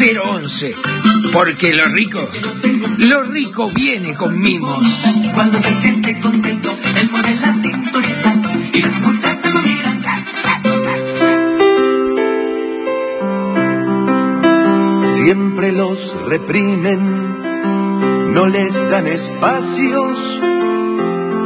011. 0.00 0.74
Porque 1.30 1.74
lo 1.74 1.84
rico, 1.88 2.26
lo 2.96 3.24
rico 3.24 3.70
viene 3.70 4.14
con 4.14 4.40
mimos. 4.40 4.82
Cuando 5.34 5.60
se 5.60 5.78
siente 5.82 6.18
contento, 6.20 6.72
él 6.82 7.10
mueve 7.10 7.34
la 7.34 7.52
cinturita 7.52 8.34
y 8.72 8.80
las 8.80 8.98
muchachas 9.00 9.52
lo 9.52 9.60
miran. 9.60 10.02
Siempre 15.04 15.72
los 15.72 16.16
reprimen, 16.26 18.32
no 18.32 18.46
les 18.46 18.72
dan 18.90 19.06
espacios 19.06 20.40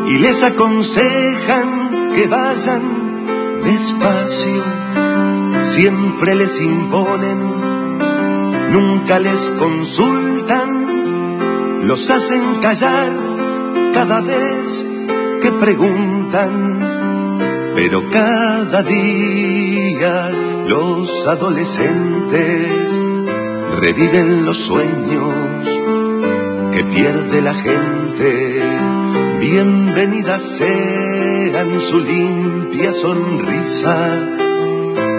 y 0.06 0.18
les 0.18 0.44
aconsejan 0.44 2.12
que 2.14 2.28
vayan 2.28 2.82
despacio. 3.64 4.62
Siempre 5.64 6.36
les 6.36 6.60
imponen, 6.60 7.53
nunca 8.74 9.20
les 9.20 9.38
consultan, 9.56 10.68
los 11.86 12.10
hacen 12.10 12.56
callar 12.60 13.12
cada 13.92 14.20
vez 14.20 14.84
que 15.42 15.52
preguntan. 15.52 16.52
Pero 17.76 18.10
cada 18.10 18.82
día 18.82 20.30
los 20.66 21.26
adolescentes 21.26 23.00
reviven 23.80 24.44
los 24.44 24.58
sueños 24.58 25.68
que 26.72 26.82
pierde 26.84 27.42
la 27.42 27.54
gente. 27.54 28.60
Bienvenidas 29.38 30.42
sean 30.42 31.80
su 31.80 32.00
limpia 32.00 32.92
sonrisa 32.92 33.96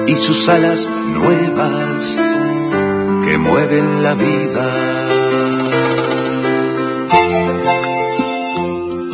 y 0.07 0.15
sus 0.15 0.49
alas 0.49 0.89
nuevas 1.13 2.34
mueven 3.37 4.03
la 4.03 4.13
vida. 4.13 4.95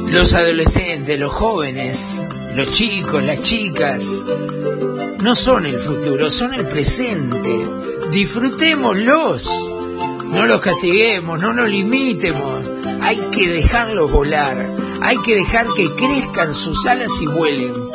Los 0.10 0.34
adolescentes, 0.34 1.20
los 1.20 1.32
jóvenes, 1.32 2.24
los 2.56 2.70
chicos, 2.72 3.24
las 3.24 3.42
chicas, 3.42 4.26
no 5.20 5.36
son 5.36 5.66
el 5.66 5.80
futuro, 5.80 6.32
son 6.32 6.54
el 6.54 6.66
presente. 6.66 7.68
Disfrutémoslos. 8.12 9.50
No 10.26 10.48
los 10.48 10.62
castiguemos, 10.62 11.40
no 11.40 11.54
nos 11.54 11.70
limitemos. 11.70 12.64
Hay 13.02 13.18
que 13.32 13.50
dejarlos 13.50 14.12
volar. 14.12 14.76
Hay 15.02 15.18
que 15.18 15.36
dejar 15.36 15.68
que 15.76 15.94
crezcan 15.96 16.54
sus 16.54 16.86
alas 16.88 17.12
y 17.22 17.28
vuelen. 17.28 17.91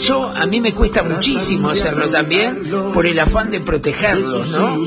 Yo, 0.00 0.28
a 0.34 0.46
mí 0.46 0.60
me 0.60 0.72
cuesta 0.72 1.02
muchísimo 1.02 1.68
hacerlo 1.68 2.08
también 2.08 2.62
por 2.94 3.06
el 3.06 3.18
afán 3.18 3.50
de 3.50 3.60
protegerlos, 3.60 4.48
¿no? 4.48 4.78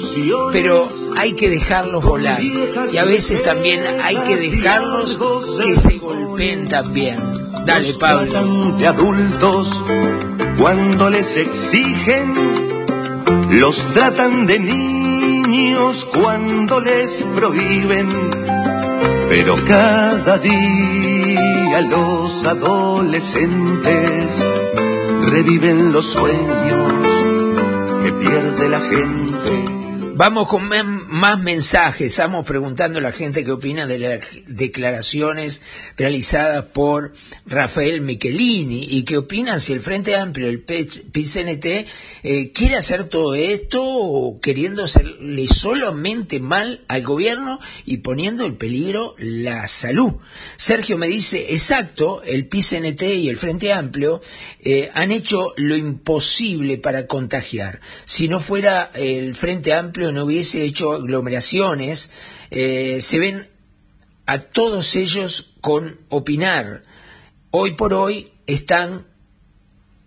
Pero 0.52 0.90
hay 1.16 1.34
que 1.34 1.50
dejarlos 1.50 2.04
volar. 2.04 2.42
Y 2.42 2.98
a 2.98 3.04
veces 3.04 3.44
también 3.44 3.84
hay 4.02 4.18
que 4.18 4.36
dejarlos 4.38 5.20
que 5.64 5.76
se 5.76 6.00
golpeen 6.00 6.68
también. 6.68 7.20
Dale, 7.66 7.94
Pablo. 7.94 8.76
De 8.78 8.88
adultos 8.88 9.70
cuando 10.58 11.10
les 11.10 11.38
exigen, 11.38 12.80
los 13.52 13.78
tratan 13.94 14.48
de 14.48 14.60
niños 14.60 16.06
cuando 16.14 16.80
les 16.80 17.24
prohíben, 17.36 18.32
pero 19.30 19.64
cada 19.66 20.38
día 20.40 21.82
los 21.82 22.46
adolescentes 22.46 24.44
reviven 25.26 25.92
los 25.92 26.06
sueños 26.08 26.94
que 28.04 28.12
pierde 28.14 28.70
la 28.70 28.80
gente. 28.82 29.73
Vamos 30.16 30.48
con 30.48 30.70
más 30.70 31.40
mensajes. 31.40 32.12
Estamos 32.12 32.46
preguntando 32.46 33.00
a 33.00 33.02
la 33.02 33.12
gente 33.12 33.44
qué 33.44 33.52
opina 33.52 33.88
de 33.88 33.98
las 33.98 34.20
declaraciones 34.46 35.64
realizadas 35.98 36.66
por 36.66 37.14
Rafael 37.48 38.00
Michelini 38.02 38.86
y 38.92 39.06
qué 39.06 39.18
opinan 39.18 39.60
si 39.60 39.74
el 39.74 39.80
Frente 39.80 40.16
Amplio, 40.16 40.50
el 40.50 40.62
PCNT, 40.62 41.88
eh, 42.22 42.52
quiere 42.54 42.76
hacer 42.76 43.06
todo 43.06 43.34
esto 43.34 43.84
o 43.84 44.40
queriendo 44.40 44.84
hacerle 44.84 45.48
solamente 45.48 46.40
mal 46.40 46.86
al 46.88 47.02
gobierno 47.02 47.60
y 47.84 47.98
poniendo 47.98 48.46
en 48.46 48.56
peligro 48.58 49.16
la 49.18 49.68
salud. 49.68 50.18
Sergio 50.58 50.96
me 50.96 51.08
dice, 51.08 51.54
exacto, 51.54 52.22
el 52.22 52.48
PCNT 52.48 53.02
y 53.02 53.30
el 53.30 53.38
Frente 53.38 53.74
Amplio 53.74 54.22
eh, 54.60 54.92
han 54.94 55.12
hecho 55.12 55.54
lo 55.58 55.76
imposible 55.76 56.78
para 56.78 57.08
contagiar. 57.08 57.82
Si 58.06 58.28
no 58.28 58.40
fuera 58.40 58.92
el 58.94 59.34
Frente 59.36 59.74
Amplio, 59.74 60.03
no 60.12 60.26
hubiese 60.26 60.64
hecho 60.64 60.94
aglomeraciones. 60.94 62.10
Eh, 62.52 63.00
se 63.02 63.20
ven 63.20 63.50
a 64.26 64.40
todos 64.40 64.96
ellos 64.96 65.56
con 65.62 66.00
opinar. 66.10 66.84
Hoy 67.52 67.76
por 67.76 67.94
hoy 67.94 68.34
están 68.48 69.08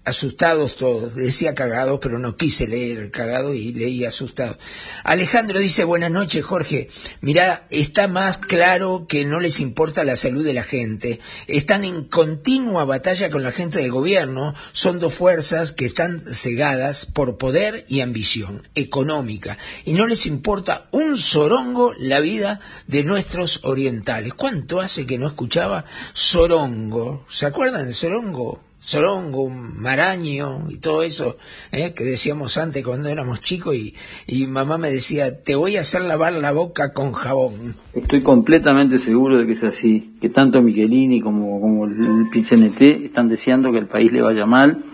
asustados 0.06 0.76
todos. 0.76 1.14
Decía 1.14 1.54
cagados, 1.54 1.98
pero 2.00 2.18
no 2.18 2.36
quise 2.36 2.66
leer 2.66 3.10
cagado 3.10 3.52
y 3.52 3.72
leí 3.72 4.04
asustado. 4.04 4.56
Alejandro 5.04 5.58
dice, 5.58 5.84
buenas 5.84 6.12
noches, 6.12 6.44
Jorge. 6.44 6.88
Mirá, 7.20 7.66
está 7.70 8.06
más 8.06 8.38
claro 8.38 9.06
que 9.08 9.24
no 9.24 9.40
les 9.40 9.58
importa 9.60 10.04
la 10.04 10.16
salud 10.16 10.44
de 10.44 10.54
la 10.54 10.62
gente. 10.62 11.20
Están 11.48 11.84
en 11.84 12.04
continua 12.04 12.84
batalla 12.84 13.30
con 13.30 13.42
la 13.42 13.50
gente 13.52 13.78
del 13.78 13.90
gobierno. 13.90 14.54
Son 14.72 15.00
dos 15.00 15.12
fuerzas 15.12 15.72
que 15.72 15.86
están 15.86 16.20
cegadas 16.32 17.04
por 17.04 17.36
poder 17.36 17.84
y 17.88 18.00
ambición 18.00 18.68
económica. 18.76 19.58
Y 19.84 19.94
no 19.94 20.06
les 20.06 20.24
importa 20.26 20.86
un 20.92 21.16
sorongo 21.16 21.94
la 21.98 22.20
vida 22.20 22.60
de 22.86 23.02
nuestros 23.02 23.60
orientales. 23.64 24.34
¿Cuánto 24.34 24.80
hace 24.80 25.04
que 25.04 25.18
no 25.18 25.26
escuchaba 25.26 25.84
sorongo? 26.12 27.26
¿Se 27.28 27.46
acuerdan 27.46 27.86
de 27.88 27.92
sorongo? 27.92 28.65
Sorongo, 28.86 29.50
Maraño 29.50 30.70
y 30.70 30.76
todo 30.76 31.02
eso 31.02 31.38
¿eh? 31.72 31.92
que 31.92 32.04
decíamos 32.04 32.56
antes 32.56 32.84
cuando 32.84 33.08
éramos 33.08 33.40
chicos 33.40 33.74
y, 33.74 33.96
y 34.28 34.46
mamá 34.46 34.78
me 34.78 34.90
decía, 34.90 35.42
te 35.42 35.56
voy 35.56 35.76
a 35.76 35.80
hacer 35.80 36.02
lavar 36.02 36.34
la 36.34 36.52
boca 36.52 36.92
con 36.92 37.10
jabón. 37.10 37.74
Estoy 37.94 38.22
completamente 38.22 39.00
seguro 39.00 39.38
de 39.38 39.46
que 39.46 39.54
es 39.54 39.64
así, 39.64 40.14
que 40.20 40.28
tanto 40.28 40.62
Michelini 40.62 41.20
como, 41.20 41.60
como 41.60 41.86
el 41.86 42.28
PCNT 42.30 42.80
están 43.06 43.28
deseando 43.28 43.72
que 43.72 43.78
el 43.78 43.88
país 43.88 44.12
le 44.12 44.22
vaya 44.22 44.46
mal, 44.46 44.84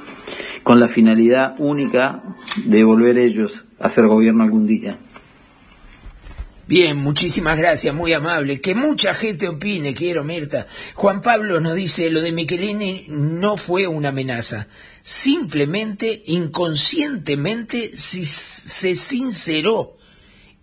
con 0.62 0.80
la 0.80 0.88
finalidad 0.88 1.56
única 1.58 2.22
de 2.64 2.84
volver 2.84 3.18
ellos 3.18 3.52
a 3.78 3.90
ser 3.90 4.06
gobierno 4.06 4.42
algún 4.42 4.66
día. 4.66 4.96
Bien, 6.72 6.96
muchísimas 6.96 7.58
gracias, 7.58 7.94
muy 7.94 8.14
amable. 8.14 8.62
Que 8.62 8.74
mucha 8.74 9.12
gente 9.12 9.46
opine, 9.46 9.94
quiero, 9.94 10.24
Mirta. 10.24 10.66
Juan 10.94 11.20
Pablo 11.20 11.60
nos 11.60 11.74
dice, 11.74 12.08
lo 12.08 12.22
de 12.22 12.32
Michelini 12.32 13.04
no 13.08 13.58
fue 13.58 13.86
una 13.86 14.08
amenaza. 14.08 14.68
Simplemente, 15.02 16.22
inconscientemente, 16.24 17.94
se 17.94 18.94
sinceró 18.94 19.98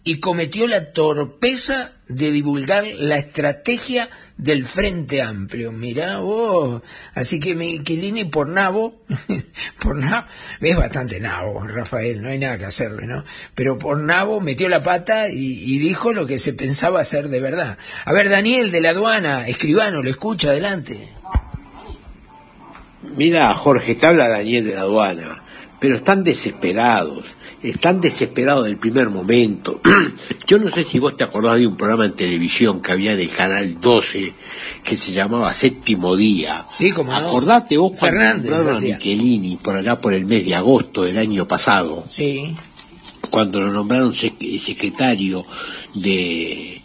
y 0.04 0.20
cometió 0.20 0.66
la 0.66 0.94
torpeza 0.94 1.99
de 2.10 2.32
divulgar 2.32 2.86
la 2.98 3.18
estrategia 3.18 4.10
del 4.36 4.66
Frente 4.66 5.22
Amplio. 5.22 5.72
Mirá 5.72 6.18
vos. 6.18 6.82
Así 7.14 7.40
que 7.40 7.56
Michelini 7.56 8.26
por 8.26 8.50
nabo, 8.50 9.04
por 9.80 9.96
nabo, 9.96 10.28
es 10.60 10.76
bastante 10.76 11.20
nabo, 11.20 11.66
Rafael, 11.66 12.22
no 12.22 12.30
hay 12.30 12.40
nada 12.40 12.58
que 12.58 12.66
hacerle, 12.66 13.06
¿no? 13.06 13.24
Pero 13.54 13.78
por 13.78 14.00
nabo 14.00 14.42
metió 14.42 14.68
la 14.68 14.84
pata 14.84 15.30
y, 15.30 15.36
y 15.74 15.78
dijo 15.78 16.12
lo 16.12 16.26
que 16.26 16.40
se 16.40 16.54
pensaba 16.54 17.00
hacer 17.00 17.30
de 17.30 17.40
verdad. 17.40 17.78
A 18.04 18.12
ver, 18.12 18.28
Daniel 18.30 18.72
de 18.72 18.82
la 18.82 18.90
aduana, 18.90 19.48
escribano, 19.48 20.02
lo 20.02 20.10
escucha, 20.10 20.50
adelante. 20.50 21.10
Mira, 23.16 23.54
Jorge, 23.54 23.96
te 23.96 24.06
habla 24.06 24.28
Daniel 24.28 24.66
de 24.66 24.74
la 24.74 24.82
aduana, 24.82 25.44
pero 25.80 25.96
están 25.96 26.24
desesperados, 26.24 27.26
están 27.64 28.02
desesperados 28.02 28.66
del 28.66 28.78
primer 28.78 29.10
momento. 29.10 29.80
Yo 30.48 30.58
no 30.60 30.70
sé 30.72 30.84
si 30.84 31.00
vos 31.00 31.16
te 31.16 31.24
acordás 31.24 31.58
de 31.60 31.68
un 31.68 31.78
programa 31.78 32.06
en 32.06 32.16
televisión 32.16 32.82
que 32.82 32.92
había 32.92 33.14
en 33.14 33.20
el 33.20 33.30
canal 33.30 33.80
12 33.80 34.34
que 34.84 34.98
se 34.98 35.12
llamaba 35.14 35.54
Séptimo 35.54 36.16
Día. 36.16 36.66
Sí, 36.70 36.92
como. 36.92 37.16
Acordate 37.16 37.78
vos 37.78 37.94
cuando 37.98 38.18
Fernández, 38.18 38.52
nombraron 38.52 38.68
a 38.76 38.80
decía. 38.80 38.96
Michelini 38.98 39.56
por 39.58 39.76
allá 39.78 40.00
por 40.02 40.14
el 40.14 40.26
mes 40.26 40.46
de 40.46 40.56
agosto 40.56 41.04
del 41.04 41.18
año 41.18 41.48
pasado, 41.48 42.04
Sí. 42.10 42.56
cuando 43.30 43.62
lo 43.62 43.72
nombraron 43.72 44.14
sec- 44.14 44.58
secretario 44.60 45.46
de 45.94 46.82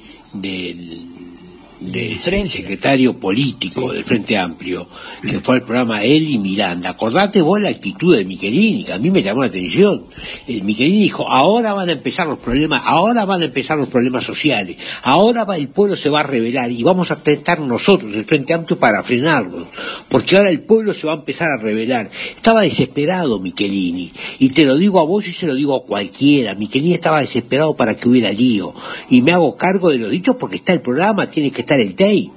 del 1.92 2.18
de 2.18 2.48
secretario 2.48 3.18
político 3.18 3.92
del 3.92 4.04
Frente 4.04 4.36
Amplio, 4.38 4.88
que 5.22 5.40
fue 5.40 5.56
al 5.56 5.64
programa 5.64 6.02
él 6.02 6.28
y 6.30 6.38
Miranda. 6.38 6.90
Acordate 6.90 7.42
vos 7.42 7.60
la 7.60 7.68
actitud 7.68 8.16
de 8.16 8.24
Michelini, 8.24 8.84
que 8.84 8.92
a 8.92 8.98
mí 8.98 9.10
me 9.10 9.22
llamó 9.22 9.42
la 9.42 9.48
atención. 9.48 10.04
Eh, 10.46 10.62
Michelini 10.62 11.00
dijo, 11.02 11.28
ahora 11.30 11.72
van 11.74 11.88
a 11.88 11.92
empezar 11.92 12.26
los 12.26 12.38
problemas, 12.38 12.82
ahora 12.84 13.24
van 13.24 13.42
a 13.42 13.44
empezar 13.46 13.76
los 13.78 13.88
problemas 13.88 14.24
sociales, 14.24 14.76
ahora 15.02 15.44
va- 15.44 15.56
el 15.56 15.68
pueblo 15.68 15.96
se 15.96 16.08
va 16.08 16.20
a 16.20 16.22
rebelar 16.22 16.70
y 16.70 16.82
vamos 16.82 17.10
a 17.10 17.22
tentar 17.22 17.60
nosotros, 17.60 18.14
el 18.14 18.24
Frente 18.24 18.54
Amplio, 18.54 18.78
para 18.78 19.02
frenarlos, 19.02 19.68
porque 20.08 20.36
ahora 20.36 20.50
el 20.50 20.60
pueblo 20.60 20.94
se 20.94 21.06
va 21.06 21.12
a 21.12 21.16
empezar 21.16 21.50
a 21.50 21.58
rebelar. 21.58 22.10
Estaba 22.34 22.62
desesperado 22.62 23.40
Michelini, 23.40 24.12
y 24.38 24.48
te 24.50 24.64
lo 24.64 24.76
digo 24.76 25.00
a 25.00 25.04
vos 25.04 25.26
y 25.28 25.32
se 25.32 25.46
lo 25.46 25.54
digo 25.54 25.76
a 25.76 25.84
cualquiera. 25.84 26.54
Michelini 26.54 26.94
estaba 26.94 27.20
desesperado 27.20 27.76
para 27.76 27.94
que 27.96 28.08
hubiera 28.08 28.32
lío, 28.32 28.74
y 29.10 29.22
me 29.22 29.32
hago 29.32 29.56
cargo 29.56 29.90
de 29.90 29.98
los 29.98 30.10
dichos 30.10 30.36
porque 30.36 30.56
está 30.56 30.72
el 30.72 30.80
programa, 30.80 31.28
tiene 31.28 31.50
que 31.50 31.60
estar 31.60 31.73
el 31.80 31.94
TEI. 31.94 32.30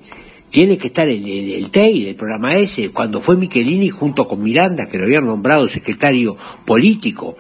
Tiene 0.50 0.78
que 0.78 0.88
estar 0.88 1.08
el, 1.08 1.28
el, 1.28 1.54
el 1.54 1.71
TEI 1.71 2.06
del 2.06 2.15
programa 2.15 2.56
ese, 2.56 2.89
cuando 2.91 3.21
fue 3.21 3.36
Michelini 3.36 3.89
junto 3.89 4.28
con 4.28 4.41
Miranda, 4.41 4.88
que 4.88 4.97
lo 4.97 5.04
habían 5.04 5.26
nombrado 5.26 5.67
secretario 5.67 6.38
político. 6.65 7.36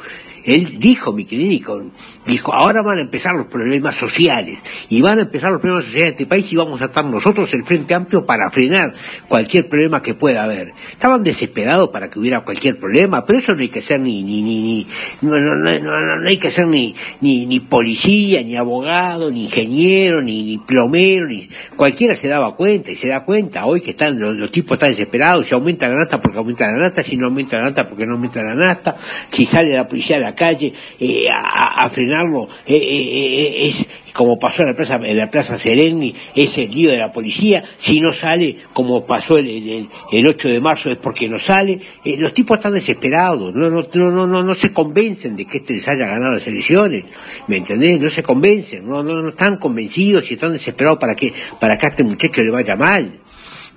Él 0.47 0.79
dijo, 0.79 1.11
Michelini, 1.11 1.59
con, 1.59 1.91
dijo, 2.25 2.53
ahora 2.53 2.81
van 2.81 2.99
a 2.99 3.01
empezar 3.01 3.35
los 3.35 3.47
problemas 3.47 3.95
sociales, 3.95 4.59
y 4.87 5.01
van 5.01 5.19
a 5.19 5.23
empezar 5.23 5.51
los 5.51 5.59
problemas 5.59 5.83
sociales 5.83 6.11
de 6.11 6.23
este 6.23 6.25
país 6.25 6.51
y 6.53 6.55
vamos 6.55 6.81
a 6.81 6.85
estar 6.85 7.03
nosotros, 7.03 7.53
el 7.53 7.65
Frente 7.65 7.93
Amplio, 7.93 8.25
para 8.25 8.49
frenar 8.49 8.93
cualquier 9.27 9.67
problema 9.67 10.01
que 10.01 10.13
pueda 10.13 10.45
haber. 10.45 10.71
Estaban 10.89 11.21
desesperados 11.21 11.89
para 11.89 12.09
que 12.09 12.17
hubiera 12.17 12.45
cualquier 12.45 12.79
problema, 12.79 13.25
pero 13.25 13.39
eso 13.39 13.55
no 13.55 13.61
hay 13.61 13.67
que 13.67 13.81
ser 13.81 13.99
ni, 13.99 14.23
ni, 14.23 14.41
ni, 14.41 14.61
ni 14.61 14.87
no, 15.21 15.37
no, 15.37 15.55
no, 15.55 16.15
no, 16.21 16.27
hay 16.27 16.37
que 16.37 16.49
ser 16.49 16.67
ni, 16.67 16.95
ni, 17.19 17.45
ni 17.45 17.59
policía, 17.59 18.41
ni 18.41 18.55
abogado, 18.55 19.29
ni 19.29 19.45
ingeniero, 19.45 20.21
ni, 20.21 20.57
plomero, 20.65 21.27
ni 21.27 21.49
cualquiera 21.75 22.15
se 22.15 22.29
daba 22.29 22.55
cuenta 22.55 22.89
y 22.91 22.95
se 22.95 23.09
da 23.09 23.25
cuenta 23.25 23.65
hoy 23.65 23.81
que 23.81 23.91
están 23.91 24.17
los, 24.17 24.33
los 24.33 24.49
tipos 24.49 24.75
están 24.75 24.91
desesperados, 24.91 25.45
si 25.45 25.53
aumenta 25.53 25.89
la 25.89 25.95
nata 25.95 26.21
porque 26.21 26.37
aumenta 26.37 26.71
la 26.71 26.77
nata, 26.77 27.03
si 27.03 27.17
no 27.17 27.25
aumenta 27.25 27.57
la 27.57 27.65
nata 27.65 27.85
porque 27.85 28.05
no 28.05 28.13
aumenta 28.13 28.41
la 28.41 28.55
nata, 28.55 28.95
si 29.29 29.45
sale 29.45 29.73
la 29.73 29.89
policía 29.89 30.15
a 30.15 30.19
la 30.19 30.36
calle 30.37 30.73
eh, 30.99 31.25
a, 31.29 31.89
frenarlo, 31.89 32.47
eh, 32.65 32.75
eh, 32.75 32.77
eh, 32.77 33.67
es 33.67 33.87
como 34.17 34.39
pasó 34.39 34.63
en 34.63 34.69
la 34.69 34.75
plaza, 34.75 34.95
en 34.95 35.15
la 35.15 35.29
plaza 35.29 35.59
Sereni, 35.59 36.13
es 36.35 36.57
el 36.57 36.71
lío 36.71 36.89
de 36.89 36.97
la 36.97 37.11
policía, 37.11 37.63
si 37.77 38.01
no 38.01 38.11
sale, 38.11 38.57
como 38.73 39.05
pasó 39.05 39.37
el, 39.37 39.47
el, 39.47 39.89
el 40.11 40.27
8 40.27 40.47
de 40.47 40.59
marzo, 40.59 40.89
es 40.89 40.97
porque 40.97 41.29
no 41.29 41.37
sale, 41.37 41.79
eh, 42.03 42.17
los 42.17 42.33
tipos 42.33 42.57
están 42.57 42.73
desesperados, 42.73 43.53
no, 43.53 43.69
no, 43.69 43.87
no, 43.93 44.11
no, 44.11 44.25
no, 44.25 44.43
no 44.43 44.55
se 44.55 44.73
convencen 44.73 45.35
de 45.35 45.45
que 45.45 45.57
este 45.57 45.75
les 45.75 45.87
haya 45.87 46.07
ganado 46.07 46.33
las 46.33 46.47
elecciones, 46.47 47.05
¿me 47.47 47.57
entendés? 47.57 48.01
No 48.01 48.09
se 48.09 48.23
convencen, 48.23 48.89
no, 48.89 49.03
no, 49.03 49.21
no 49.21 49.29
están 49.29 49.57
convencidos 49.57 50.29
y 50.31 50.33
están 50.33 50.51
desesperados 50.51 50.97
para 50.97 51.15
que, 51.15 51.31
para 51.59 51.77
que 51.77 51.85
a 51.85 51.89
este 51.89 52.03
muchacho 52.03 52.41
le 52.41 52.49
vaya 52.49 52.75
mal. 52.75 53.19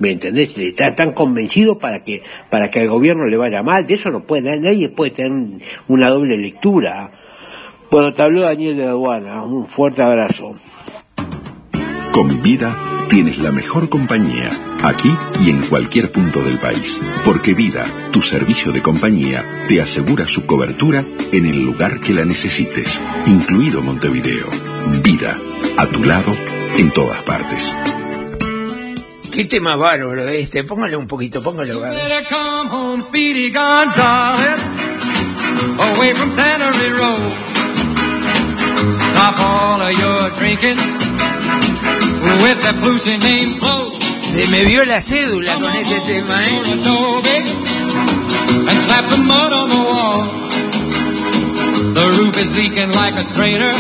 ¿Me 0.01 0.13
entendés? 0.13 0.57
Están 0.57 0.97
tan 0.97 1.13
convencidos 1.13 1.77
para 1.77 2.03
que, 2.03 2.23
para 2.51 2.71
que 2.71 2.81
al 2.81 2.89
gobierno 2.89 3.27
le 3.27 3.37
vaya 3.37 3.63
mal. 3.63 3.87
De 3.87 3.95
eso 3.95 4.11
no 4.11 4.25
puede, 4.25 4.59
nadie 4.59 4.89
puede 4.89 5.13
tener 5.13 5.61
una 5.89 6.09
doble 6.09 6.37
lectura. 6.39 7.13
Bueno, 7.91 8.13
te 8.13 8.23
habló 8.23 8.41
Daniel 8.41 8.77
de 8.77 8.85
la 8.85 8.91
aduana. 8.91 9.43
Un 9.45 9.67
fuerte 9.67 10.03
abrazo. 10.03 10.57
Con 12.13 12.43
Vida 12.43 13.07
tienes 13.11 13.39
la 13.39 13.53
mejor 13.53 13.89
compañía, 13.89 14.51
aquí 14.83 15.13
y 15.45 15.51
en 15.51 15.67
cualquier 15.67 16.11
punto 16.11 16.43
del 16.43 16.59
país. 16.59 17.03
Porque 17.25 17.53
Vida, 17.53 17.85
tu 18.11 18.23
servicio 18.23 18.73
de 18.73 18.83
compañía, 18.83 19.67
te 19.69 19.83
asegura 19.83 20.27
su 20.27 20.47
cobertura 20.47 21.05
en 21.31 21.45
el 21.45 21.63
lugar 21.63 22.01
que 22.01 22.15
la 22.15 22.25
necesites, 22.25 23.01
incluido 23.27 23.83
Montevideo. 23.83 24.47
Vida, 25.03 25.39
a 25.77 25.87
tu 25.87 26.05
lado, 26.05 26.35
en 26.79 26.91
todas 26.91 27.23
partes. 27.23 27.75
Qué 29.41 29.47
tema 29.47 29.75
bárbaro 29.75 30.29
este, 30.29 30.65
póngale 30.65 30.99
un 30.99 31.07
poquito, 31.07 31.43
póngalo. 31.43 31.83
a 31.83 31.89
ver. 31.89 31.95
Better 31.95 32.27
come 32.29 32.69
home, 32.69 33.03
Speedy 33.03 33.49
Gonzales, 33.49 34.61
away 35.79 36.13
from 36.13 36.37
Tannery 36.37 36.91
Road. 36.91 37.33
Stop 38.99 39.41
all 39.41 39.81
of 39.81 39.99
your 39.99 40.29
drinking 40.39 40.77
with 42.43 42.61
that 42.65 42.75
flusy 42.83 43.17
name 43.17 43.59
clothes. 43.59 44.05
Se 44.15 44.47
me 44.49 44.67
vio 44.67 44.85
la 44.85 45.01
cédula 45.01 45.55
con 45.55 45.75
este 45.75 46.01
tema, 46.01 46.47
¿eh? 46.47 46.61
And 48.69 48.79
slap 48.79 49.09
the 49.09 49.17
mud 49.17 49.53
on 49.55 49.71
the 49.71 49.83
wall. 49.91 50.27
The 51.95 52.07
roof 52.19 52.37
is 52.37 52.55
leaking 52.55 52.93
like 52.93 53.15
a 53.15 53.23
strainer. 53.23 53.73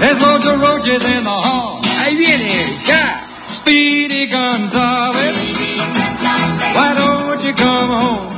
There's 0.00 0.20
loads 0.20 0.46
of 0.46 0.60
roaches 0.60 1.04
in 1.04 1.22
the 1.22 1.30
hall. 1.30 1.80
Ahí 2.00 2.16
viene, 2.16 2.76
ya. 2.88 3.25
Speedy 3.66 4.26
Gonzales, 4.28 5.36
why 6.76 6.94
don't 6.94 7.42
you 7.42 7.52
come 7.52 7.90
home? 7.90 8.32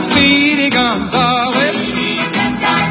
Speedy 0.00 0.70
Gonzales, 0.70 1.66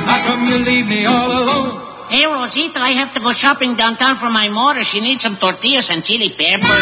how 0.06 0.20
come 0.28 0.46
you 0.46 0.60
leave 0.60 0.88
me 0.88 1.08
all 1.08 1.32
alone? 1.32 1.82
Hey, 2.10 2.28
Rosita, 2.28 2.80
I 2.80 2.92
have 2.92 3.12
to 3.16 3.20
go 3.20 3.32
shopping 3.32 3.74
downtown 3.74 4.16
for 4.18 4.30
my 4.30 4.50
mother. 4.50 4.84
She 4.84 5.00
needs 5.02 5.24
some 5.24 5.36
tortillas 5.38 5.90
and 5.90 6.04
chili 6.04 6.30
pepper. 6.30 6.82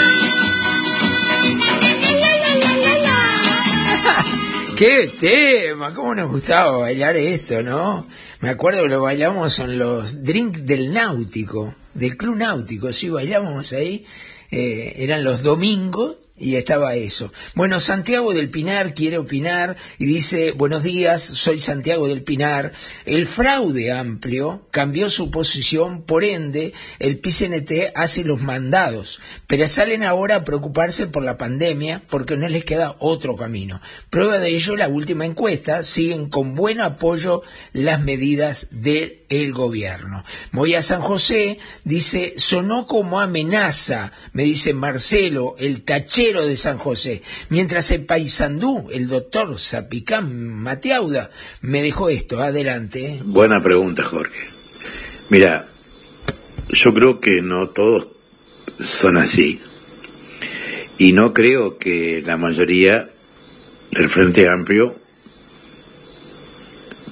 Qué 4.76 5.08
tema, 5.18 5.94
cómo 5.94 6.16
nos 6.16 6.30
gustaba 6.30 6.80
bailar 6.80 7.16
esto, 7.16 7.64
¿no? 7.64 8.06
Me 8.42 8.50
acuerdo 8.50 8.84
que 8.84 8.90
lo 8.90 9.02
bailamos 9.02 9.58
en 9.60 9.80
los 9.80 10.22
drinks 10.22 10.66
del 10.66 10.92
náutico, 10.92 11.76
del 11.94 12.18
club 12.18 12.38
náutico, 12.38 12.92
sí, 12.92 13.10
bailábamos 13.10 13.74
ahí, 13.74 14.06
eh, 14.52 14.94
eran 14.98 15.24
los 15.24 15.44
domingos 15.44 16.18
y 16.40 16.56
estaba 16.56 16.96
eso. 16.96 17.32
Bueno, 17.54 17.80
Santiago 17.80 18.34
del 18.34 18.50
Pinar 18.50 18.94
quiere 18.94 19.18
opinar 19.18 19.76
y 19.98 20.06
dice, 20.06 20.52
buenos 20.52 20.84
días, 20.84 21.22
soy 21.22 21.60
Santiago 21.60 22.08
del 22.08 22.24
Pinar. 22.24 22.74
El 23.06 23.28
fraude 23.28 23.92
amplio 23.92 24.68
cambió 24.72 25.10
su 25.10 25.30
posición, 25.30 26.04
por 26.04 26.24
ende, 26.24 26.74
el 27.00 27.20
PCNT 27.20 27.94
hace 27.94 28.24
los 28.24 28.42
mandados, 28.42 29.20
pero 29.48 29.68
salen 29.68 30.04
ahora 30.04 30.36
a 30.36 30.44
preocuparse 30.46 31.08
por 31.08 31.24
la 31.24 31.38
pandemia 31.38 32.04
porque 32.10 32.38
no 32.38 32.48
les 32.48 32.64
queda 32.64 32.96
otro 33.00 33.36
camino. 33.36 33.82
Prueba 34.10 34.40
de 34.40 34.50
ello 34.50 34.76
la 34.76 34.88
última 34.88 35.26
encuesta, 35.26 35.84
siguen 35.84 36.30
con 36.30 36.56
buen 36.56 36.80
apoyo 36.80 37.44
las 37.74 38.02
medidas 38.02 38.68
de 38.72 39.19
el 39.30 39.54
gobierno. 39.54 40.24
Voy 40.52 40.76
a 40.76 40.82
San 40.82 41.02
José, 41.02 41.60
dice, 41.84 42.34
sonó 42.38 42.86
como 42.86 43.20
amenaza, 43.20 44.12
me 44.34 44.44
dice 44.44 44.74
Marcelo, 44.74 45.56
el 45.60 45.84
tachero 45.84 46.46
de 46.46 46.58
San 46.58 46.78
José. 46.78 47.22
Mientras 47.50 47.92
en 47.92 48.06
Paysandú, 48.06 48.90
el 48.92 49.08
doctor 49.08 49.60
Zapicán 49.60 50.50
Mateauda 50.62 51.30
me 51.62 51.82
dejó 51.82 52.10
esto. 52.10 52.42
Adelante. 52.42 53.22
Buena 53.24 53.62
pregunta, 53.62 54.04
Jorge. 54.04 54.50
Mira, 55.30 55.70
yo 56.70 56.94
creo 56.94 57.20
que 57.20 57.42
no 57.42 57.70
todos 57.70 58.08
son 58.82 59.18
así. 59.18 59.62
Y 60.98 61.14
no 61.14 61.34
creo 61.34 61.78
que 61.78 62.22
la 62.26 62.36
mayoría 62.36 63.10
del 63.92 64.10
Frente 64.10 64.48
Amplio 64.48 65.00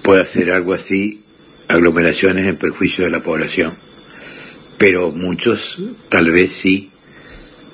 pueda 0.03 0.23
hacer 0.23 0.51
algo 0.51 0.73
así, 0.73 1.23
aglomeraciones 1.67 2.47
en 2.47 2.58
perjuicio 2.58 3.03
de 3.03 3.12
la 3.12 3.23
población. 3.23 3.77
Pero 4.77 5.12
muchos 5.12 5.80
tal 6.10 6.32
vez 6.32 6.53
sí, 6.53 6.91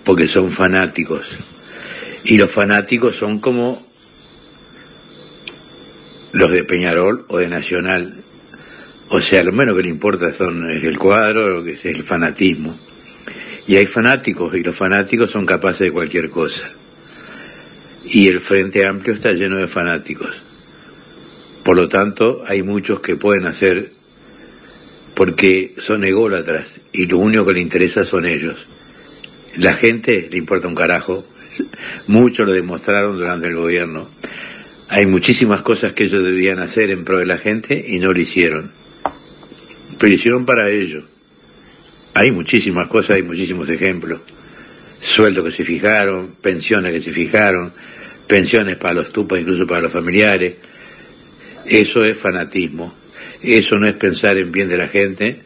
porque 0.03 0.27
son 0.27 0.51
fanáticos. 0.51 1.37
Y 2.23 2.37
los 2.37 2.51
fanáticos 2.51 3.15
son 3.15 3.39
como 3.39 3.85
los 6.31 6.51
de 6.51 6.63
Peñarol 6.63 7.25
o 7.27 7.37
de 7.37 7.47
Nacional. 7.47 8.23
O 9.09 9.21
sea, 9.21 9.43
lo 9.43 9.51
menos 9.51 9.75
que 9.75 9.83
le 9.83 9.89
importa 9.89 10.31
son 10.31 10.69
el 10.69 10.97
cuadro, 10.97 11.49
lo 11.49 11.63
que 11.63 11.73
es 11.73 11.85
el 11.85 12.03
fanatismo. 12.03 12.79
Y 13.67 13.75
hay 13.75 13.85
fanáticos, 13.85 14.55
y 14.55 14.63
los 14.63 14.75
fanáticos 14.75 15.31
son 15.31 15.45
capaces 15.45 15.81
de 15.81 15.91
cualquier 15.91 16.29
cosa. 16.29 16.71
Y 18.05 18.27
el 18.27 18.39
Frente 18.39 18.85
Amplio 18.85 19.13
está 19.13 19.31
lleno 19.31 19.57
de 19.57 19.67
fanáticos. 19.67 20.43
Por 21.63 21.77
lo 21.77 21.87
tanto, 21.87 22.43
hay 22.45 22.61
muchos 22.61 22.99
que 22.99 23.15
pueden 23.15 23.45
hacer 23.45 23.91
porque 25.15 25.75
son 25.77 26.03
ególatras 26.03 26.79
y 26.91 27.07
lo 27.07 27.19
único 27.19 27.45
que 27.45 27.53
le 27.53 27.61
interesa 27.61 28.05
son 28.05 28.25
ellos. 28.25 28.67
La 29.55 29.73
gente 29.73 30.27
le 30.29 30.37
importa 30.37 30.67
un 30.67 30.75
carajo. 30.75 31.25
Muchos 32.07 32.47
lo 32.47 32.53
demostraron 32.53 33.17
durante 33.17 33.47
el 33.47 33.55
gobierno. 33.55 34.09
Hay 34.89 35.05
muchísimas 35.05 35.61
cosas 35.61 35.93
que 35.93 36.05
ellos 36.05 36.23
debían 36.23 36.59
hacer 36.59 36.89
en 36.89 37.05
pro 37.05 37.19
de 37.19 37.25
la 37.25 37.37
gente 37.37 37.83
y 37.87 37.99
no 37.99 38.11
lo 38.11 38.19
hicieron. 38.19 38.71
Pero 39.03 40.09
lo 40.09 40.13
hicieron 40.13 40.45
para 40.45 40.69
ellos. 40.69 41.05
Hay 42.15 42.31
muchísimas 42.31 42.87
cosas, 42.87 43.17
hay 43.17 43.23
muchísimos 43.23 43.69
ejemplos. 43.69 44.21
Sueldos 44.99 45.45
que 45.45 45.51
se 45.51 45.63
fijaron, 45.63 46.35
pensiones 46.41 46.91
que 46.91 47.01
se 47.01 47.11
fijaron, 47.11 47.73
pensiones 48.27 48.77
para 48.77 48.95
los 48.95 49.11
tupas, 49.11 49.39
incluso 49.39 49.65
para 49.65 49.81
los 49.81 49.91
familiares. 49.91 50.55
Eso 51.65 52.03
es 52.03 52.17
fanatismo. 52.17 52.93
Eso 53.41 53.77
no 53.77 53.87
es 53.87 53.95
pensar 53.95 54.37
en 54.37 54.51
bien 54.51 54.69
de 54.69 54.77
la 54.77 54.87
gente. 54.87 55.41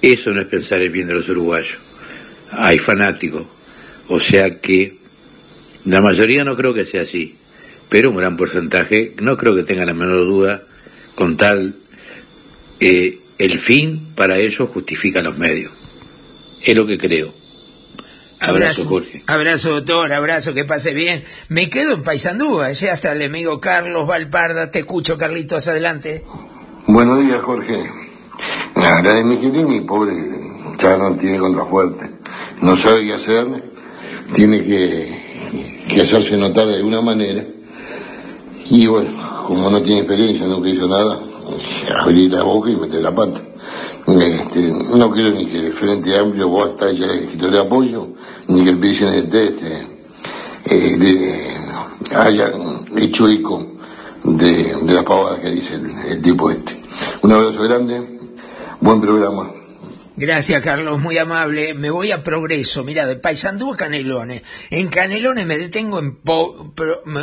Eso 0.00 0.30
no 0.30 0.40
es 0.40 0.46
pensar 0.46 0.82
en 0.82 0.92
bien 0.92 1.08
de 1.08 1.14
los 1.14 1.28
uruguayos. 1.28 1.78
Hay 2.50 2.78
fanáticos. 2.78 3.46
O 4.08 4.20
sea 4.20 4.60
que 4.60 4.98
la 5.84 6.00
mayoría 6.00 6.44
no 6.44 6.56
creo 6.56 6.74
que 6.74 6.84
sea 6.84 7.02
así. 7.02 7.36
Pero 7.88 8.10
un 8.10 8.16
gran 8.16 8.36
porcentaje 8.36 9.14
no 9.20 9.36
creo 9.36 9.54
que 9.54 9.62
tenga 9.62 9.84
la 9.84 9.94
menor 9.94 10.24
duda 10.26 10.64
con 11.14 11.36
tal 11.36 11.76
eh, 12.80 13.18
el 13.38 13.58
fin 13.58 14.14
para 14.14 14.38
ellos 14.38 14.68
justifica 14.70 15.22
los 15.22 15.38
medios. 15.38 15.72
Es 16.62 16.76
lo 16.76 16.86
que 16.86 16.98
creo. 16.98 17.43
Abrazo, 18.46 18.86
Jorge. 18.88 19.22
Abrazo, 19.26 19.70
doctor, 19.70 20.12
abrazo, 20.12 20.54
que 20.54 20.64
pase 20.64 20.92
bien. 20.92 21.24
Me 21.48 21.68
quedo 21.70 21.94
en 21.94 22.02
Paysandú, 22.02 22.60
allá 22.60 22.92
hasta 22.92 23.12
el 23.12 23.22
amigo 23.22 23.60
Carlos 23.60 24.06
Valparda. 24.06 24.70
Te 24.70 24.80
escucho, 24.80 25.16
Carlitos, 25.16 25.68
adelante. 25.68 26.24
Buenos 26.86 27.20
días, 27.20 27.42
Jorge. 27.42 27.90
La 28.76 28.96
verdad 28.96 29.18
es 29.18 29.24
mi 29.24 29.80
pobre, 29.82 30.12
ya 30.78 30.96
no 30.98 31.16
tiene 31.16 31.38
contrafuerte. 31.38 32.10
No 32.60 32.76
sabe 32.76 33.06
qué 33.06 33.14
hacer, 33.14 33.46
tiene 34.34 34.62
que, 34.64 35.84
que 35.88 36.02
hacerse 36.02 36.36
notar 36.36 36.66
de 36.66 36.76
alguna 36.76 37.00
manera. 37.00 37.44
Y 38.66 38.86
bueno, 38.86 39.46
como 39.46 39.70
no 39.70 39.82
tiene 39.82 40.00
experiencia, 40.00 40.46
nunca 40.46 40.68
hizo 40.68 40.86
nada, 40.86 41.20
abrir 42.00 42.30
la 42.30 42.42
boca 42.42 42.70
y 42.70 42.76
meter 42.76 43.02
la 43.02 43.14
pata. 43.14 43.40
Este, 44.06 44.68
no 44.68 45.10
quiero 45.12 45.30
ni 45.30 45.46
que 45.46 45.66
el 45.66 45.72
Frente 45.72 46.18
Amplio 46.18 46.48
vos 46.48 46.70
está 46.70 46.92
ya 46.92 47.06
escrito 47.06 47.50
de 47.50 47.58
apoyo, 47.58 48.08
ni 48.48 48.68
el 48.68 48.78
PCNT 48.78 49.34
este, 49.34 49.86
eh, 50.66 50.96
de, 50.98 52.16
haya 52.16 52.50
hecho 52.96 53.28
eco 53.28 53.66
de, 54.24 54.74
de 54.82 54.92
las 54.92 55.04
pavadas 55.04 55.40
que 55.40 55.50
dice 55.50 55.74
el, 55.74 55.90
el 56.06 56.22
tipo 56.22 56.50
este. 56.50 56.82
Un 57.22 57.32
abrazo 57.32 57.62
grande, 57.62 58.18
buen 58.80 59.00
programa. 59.00 59.50
Gracias, 60.16 60.62
Carlos, 60.62 61.00
muy 61.00 61.18
amable. 61.18 61.74
Me 61.74 61.90
voy 61.90 62.12
a 62.12 62.22
Progreso, 62.22 62.84
mira, 62.84 63.04
de 63.04 63.16
Paysandú 63.16 63.74
a 63.74 63.76
Canelones. 63.76 64.42
En 64.70 64.86
Canelones 64.86 65.44
me 65.44 65.58
detengo 65.58 65.98
en 65.98 66.18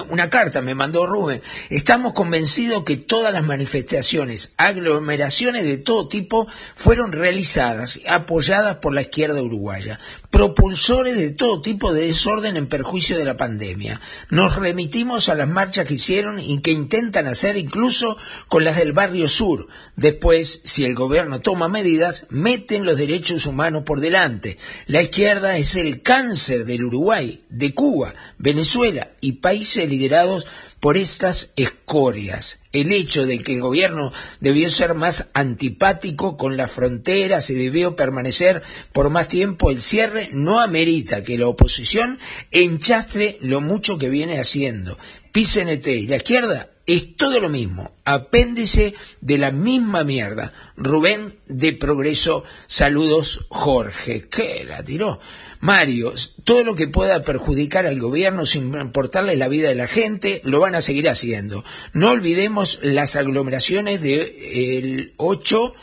una 0.10 0.30
carta, 0.30 0.62
me 0.62 0.76
mandó 0.76 1.08
Rubén. 1.08 1.42
Estamos 1.70 2.12
convencidos 2.12 2.84
que 2.84 2.98
todas 2.98 3.32
las 3.32 3.46
manifestaciones, 3.46 4.54
aglomeraciones 4.58 5.64
de 5.64 5.78
todo 5.78 6.10
tipo 6.10 6.48
fueron 6.76 7.14
realizadas, 7.14 8.02
apoyadas 8.10 8.78
por 8.78 8.94
la 8.94 9.04
izquierda 9.04 9.42
uruguaya 9.42 9.98
propulsores 10.42 11.16
de 11.18 11.30
todo 11.30 11.62
tipo 11.62 11.94
de 11.94 12.08
desorden 12.08 12.58
en 12.58 12.66
perjuicio 12.66 13.16
de 13.16 13.26
la 13.26 13.38
pandemia. 13.38 14.02
Nos 14.32 14.56
remitimos 14.56 15.30
a 15.30 15.36
las 15.36 15.48
marchas 15.48 15.86
que 15.86 15.94
hicieron 15.94 16.40
y 16.40 16.62
que 16.62 16.72
intentan 16.72 17.28
hacer 17.28 17.58
incluso 17.58 18.18
con 18.48 18.64
las 18.64 18.78
del 18.78 18.92
barrio 18.92 19.30
sur. 19.30 19.68
Después, 19.96 20.64
si 20.66 20.84
el 20.84 20.96
gobierno 20.96 21.42
toma 21.42 21.68
medidas, 21.68 22.26
meten 22.32 22.86
los 22.86 22.98
derechos 22.98 23.46
humanos 23.46 23.84
por 23.86 24.00
delante. 24.00 24.58
La 24.88 25.04
izquierda 25.04 25.58
es 25.58 25.76
el 25.76 26.02
cáncer 26.02 26.66
del 26.66 26.86
Uruguay, 26.86 27.44
de 27.50 27.76
Cuba, 27.76 28.16
Venezuela 28.40 29.12
y 29.22 29.34
países 29.34 29.88
liderados 29.88 30.48
por 30.80 30.98
estas 30.98 31.52
escorias. 31.56 32.61
El 32.72 32.92
hecho 32.92 33.26
de 33.26 33.40
que 33.40 33.56
el 33.56 33.62
gobierno 33.62 34.14
debió 34.40 34.70
ser 34.70 34.94
más 34.94 35.30
antipático 35.34 36.38
con 36.38 36.58
las 36.58 36.72
fronteras 36.72 37.50
y 37.50 37.56
debió 37.56 37.96
permanecer 37.96 38.64
por 38.94 39.10
más 39.10 39.28
tiempo 39.28 39.72
el 39.72 39.82
cierre 39.82 40.30
no 40.32 40.60
amerita 40.60 41.24
que 41.24 41.38
la 41.38 41.48
oposición 41.48 42.20
enchastre 42.52 43.38
lo 43.42 43.62
mucho 43.62 43.98
que 43.98 44.10
viene 44.10 44.40
haciendo. 44.40 44.98
PCNT 45.32 45.88
y 45.88 46.08
la 46.08 46.18
izquierda 46.18 46.70
es 46.86 47.16
todo 47.16 47.40
lo 47.40 47.50
mismo, 47.50 47.92
apéndice 48.06 48.96
de 49.22 49.38
la 49.38 49.52
misma 49.52 50.04
mierda. 50.04 50.52
Rubén 50.76 51.36
de 51.48 51.74
Progreso, 51.74 52.44
saludos 52.68 53.46
Jorge. 53.50 54.28
¿Qué 54.28 54.66
la 54.68 54.84
tiró? 54.84 55.20
Mario, 55.62 56.14
todo 56.44 56.64
lo 56.64 56.76
que 56.76 56.88
pueda 56.88 57.24
perjudicar 57.24 57.86
al 57.86 58.00
gobierno 58.00 58.48
sin 58.48 58.74
importarle 58.74 59.36
la 59.38 59.48
vida 59.48 59.70
de 59.70 59.76
la 59.76 59.88
gente, 59.88 60.42
lo 60.44 60.60
van 60.60 60.74
a 60.74 60.82
seguir 60.82 61.08
haciendo. 61.08 61.64
No 61.94 62.10
olvidemos 62.10 62.80
las 62.82 63.16
aglomeraciones 63.16 64.02
del 64.02 65.14
8 65.18 65.74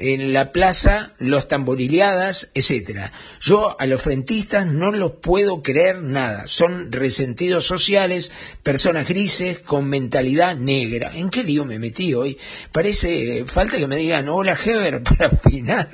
en 0.00 0.32
la 0.32 0.50
plaza, 0.50 1.12
los 1.18 1.46
tamborileadas, 1.46 2.50
etcétera. 2.54 3.12
Yo 3.40 3.76
a 3.78 3.86
los 3.86 4.00
frentistas 4.00 4.66
no 4.66 4.90
los 4.92 5.12
puedo 5.12 5.62
creer 5.62 6.02
nada. 6.02 6.44
Son 6.46 6.90
resentidos 6.90 7.66
sociales, 7.66 8.32
personas 8.62 9.06
grises 9.06 9.58
con 9.58 9.88
mentalidad 9.88 10.56
negra. 10.56 11.12
¿En 11.14 11.28
qué 11.28 11.44
lío 11.44 11.66
me 11.66 11.78
metí 11.78 12.14
hoy? 12.14 12.38
Parece 12.72 13.44
falta 13.46 13.76
que 13.76 13.86
me 13.86 13.96
digan 13.96 14.28
hola 14.28 14.56
Heber 14.56 15.02
para 15.04 15.28
opinar. 15.28 15.90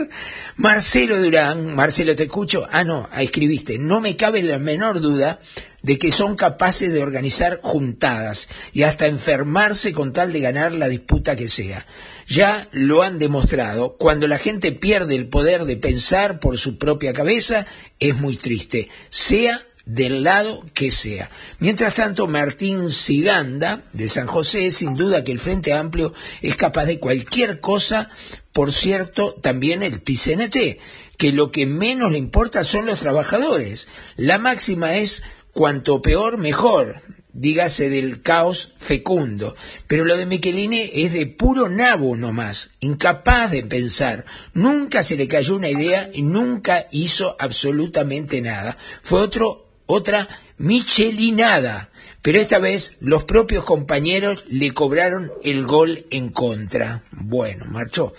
Marcelo 0.57 1.21
Durán, 1.21 1.75
Marcelo 1.75 2.14
te 2.14 2.25
escucho. 2.25 2.69
Ah, 2.71 2.85
no, 2.85 3.09
escribiste. 3.19 3.79
No 3.79 4.01
me 4.01 4.16
cabe 4.16 4.42
la 4.42 4.59
menor 4.59 5.01
duda 5.01 5.40
de 5.83 5.99
que 5.99 6.12
son 6.12 6.37
capaces 6.37 6.92
de 6.92 7.03
organizar 7.03 7.61
juntadas 7.62 8.49
y 8.73 8.83
hasta 8.83 9.07
enfermarse 9.07 9.92
con 9.92 10.12
tal 10.12 10.33
de 10.33 10.40
ganar 10.40 10.73
la 10.73 10.88
disputa 10.88 11.37
que 11.37 11.49
sea. 11.49 11.87
Ya 12.28 12.68
lo 12.72 13.02
han 13.02 13.18
demostrado, 13.18 13.96
cuando 13.96 14.26
la 14.26 14.38
gente 14.38 14.72
pierde 14.72 15.14
el 15.14 15.28
poder 15.28 15.64
de 15.64 15.76
pensar 15.76 16.40
por 16.40 16.58
su 16.58 16.76
propia 16.76 17.12
cabeza, 17.12 17.66
es 18.00 18.16
muy 18.16 18.36
triste, 18.36 18.88
sea 19.10 19.62
del 19.84 20.24
lado 20.24 20.64
que 20.74 20.90
sea. 20.90 21.30
Mientras 21.60 21.94
tanto, 21.94 22.26
Martín 22.26 22.90
Siganda, 22.90 23.84
de 23.92 24.08
San 24.08 24.26
José, 24.26 24.72
sin 24.72 24.96
duda 24.96 25.22
que 25.22 25.30
el 25.30 25.38
Frente 25.38 25.72
Amplio 25.72 26.12
es 26.42 26.56
capaz 26.56 26.86
de 26.86 26.98
cualquier 26.98 27.60
cosa, 27.60 28.10
por 28.52 28.72
cierto, 28.72 29.34
también 29.34 29.84
el 29.84 30.00
PCNT, 30.00 30.80
que 31.16 31.32
lo 31.32 31.52
que 31.52 31.66
menos 31.66 32.10
le 32.10 32.18
importa 32.18 32.64
son 32.64 32.86
los 32.86 32.98
trabajadores. 32.98 33.86
La 34.16 34.38
máxima 34.38 34.96
es 34.96 35.22
cuanto 35.52 36.02
peor, 36.02 36.38
mejor 36.38 37.02
dígase 37.37 37.90
del 37.90 38.22
caos 38.22 38.72
fecundo. 38.79 39.55
Pero 39.87 40.05
lo 40.05 40.16
de 40.16 40.27
Michelini 40.27 40.90
es 40.94 41.12
de 41.12 41.27
puro 41.27 41.68
nabo 41.68 42.16
nomás, 42.16 42.70
incapaz 42.81 43.51
de 43.51 43.62
pensar. 43.62 44.25
Nunca 44.55 45.03
se 45.03 45.16
le 45.16 45.29
cayó 45.29 45.57
una 45.57 45.68
idea 45.68 46.11
y 46.12 46.22
nunca 46.22 46.88
hizo 46.90 47.37
absolutamente 47.38 48.40
nada. 48.40 48.79
Fue 49.03 49.20
otro, 49.20 49.68
otra 49.87 50.29
Michelinada, 50.59 51.90
pero 52.22 52.40
esta 52.40 52.59
vez 52.59 52.96
los 53.01 53.25
propios 53.25 53.62
compañeros 53.64 54.42
le 54.49 54.72
cobraron 54.72 55.31
el 55.44 55.66
gol 55.66 56.07
en 56.11 56.31
contra. 56.31 57.03
Bueno, 57.11 57.66
marchó. 57.66 58.14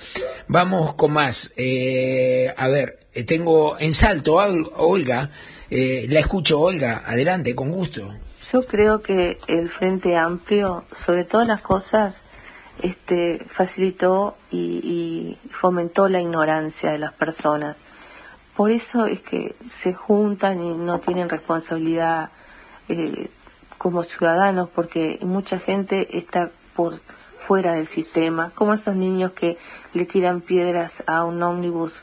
Vamos 0.47 0.93
con 0.93 1.13
más. 1.13 1.53
Eh, 1.57 2.53
a 2.55 2.67
ver, 2.67 3.07
eh, 3.11 3.23
tengo 3.23 3.79
en 3.79 3.95
salto 3.95 4.35
Olga. 4.35 5.31
Eh, 5.71 6.05
la 6.09 6.19
escucho, 6.19 6.59
Olga. 6.59 7.03
Adelante, 7.07 7.55
con 7.55 7.71
gusto. 7.71 8.13
Yo 8.51 8.61
creo 8.61 9.01
que 9.01 9.39
el 9.47 9.69
Frente 9.69 10.15
Amplio, 10.15 10.85
sobre 10.95 11.25
todas 11.25 11.47
las 11.47 11.61
cosas, 11.61 12.23
este, 12.81 13.45
facilitó 13.49 14.37
y, 14.51 15.37
fomentó 15.51 16.07
la 16.07 16.21
ignorancia 16.21 16.91
de 16.91 16.99
las 16.99 17.13
personas. 17.13 17.75
Por 18.55 18.71
eso 18.71 19.05
es 19.05 19.21
que 19.21 19.55
se 19.69 19.93
juntan 19.93 20.63
y 20.63 20.73
no 20.73 20.99
tienen 20.99 21.29
responsabilidad 21.29 22.29
eh, 22.87 23.29
como 23.77 24.03
ciudadanos, 24.03 24.69
porque 24.69 25.19
mucha 25.21 25.59
gente 25.59 26.17
está 26.17 26.51
por 26.75 27.01
fuera 27.47 27.73
del 27.73 27.87
sistema, 27.87 28.51
como 28.55 28.73
esos 28.73 28.95
niños 28.95 29.31
que 29.33 29.57
le 29.93 30.05
tiran 30.05 30.41
piedras 30.41 31.03
a 31.07 31.23
un 31.23 31.41
ómnibus 31.41 31.93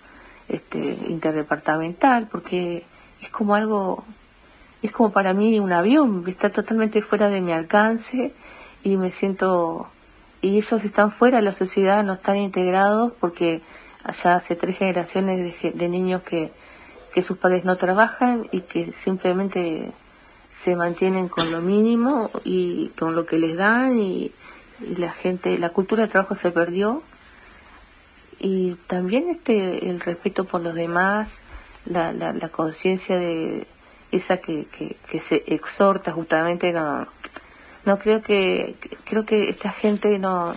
este, 0.48 0.78
interdepartamental, 1.08 2.28
porque 2.28 2.84
es 3.20 3.30
como 3.30 3.54
algo, 3.54 4.04
es 4.86 4.92
como 4.92 5.12
para 5.12 5.32
mí 5.32 5.58
un 5.58 5.72
avión, 5.72 6.24
está 6.26 6.50
totalmente 6.50 7.00
fuera 7.00 7.30
de 7.30 7.40
mi 7.40 7.52
alcance 7.52 8.34
y 8.82 8.96
me 8.98 9.10
siento 9.10 9.88
y 10.42 10.58
ellos 10.58 10.84
están 10.84 11.10
fuera 11.10 11.38
de 11.38 11.42
la 11.42 11.52
sociedad, 11.52 12.04
no 12.04 12.12
están 12.12 12.36
integrados 12.36 13.14
porque 13.18 13.62
allá 14.04 14.36
hace 14.36 14.56
tres 14.56 14.76
generaciones 14.76 15.54
de, 15.62 15.88
niños 15.88 16.22
que, 16.22 16.52
que 17.14 17.22
sus 17.22 17.38
padres 17.38 17.64
no 17.64 17.78
trabajan 17.78 18.46
y 18.52 18.60
que 18.60 18.92
simplemente 19.04 19.90
se 20.50 20.76
mantienen 20.76 21.28
con 21.28 21.50
lo 21.50 21.62
mínimo 21.62 22.30
y 22.44 22.88
con 22.90 23.14
lo 23.14 23.24
que 23.24 23.38
les 23.38 23.56
dan 23.56 23.98
y, 23.98 24.32
la 24.80 25.12
gente, 25.12 25.56
la 25.56 25.70
cultura 25.70 26.02
de 26.02 26.08
trabajo 26.08 26.34
se 26.34 26.50
perdió. 26.50 27.02
Y 28.38 28.74
también 28.86 29.30
este 29.30 29.88
el 29.88 30.00
respeto 30.00 30.44
por 30.44 30.60
los 30.60 30.74
demás, 30.74 31.40
la, 31.86 32.12
la, 32.12 32.32
la 32.32 32.48
conciencia 32.50 33.16
de 33.16 33.66
esa 34.16 34.38
que, 34.38 34.66
que, 35.10 35.20
se 35.20 35.42
exhorta 35.46 36.12
justamente 36.12 36.72
no 36.72 37.06
no 37.84 37.98
creo 37.98 38.22
que 38.22 38.76
creo 39.04 39.24
que 39.24 39.48
esta 39.48 39.70
gente 39.70 40.18
no 40.18 40.54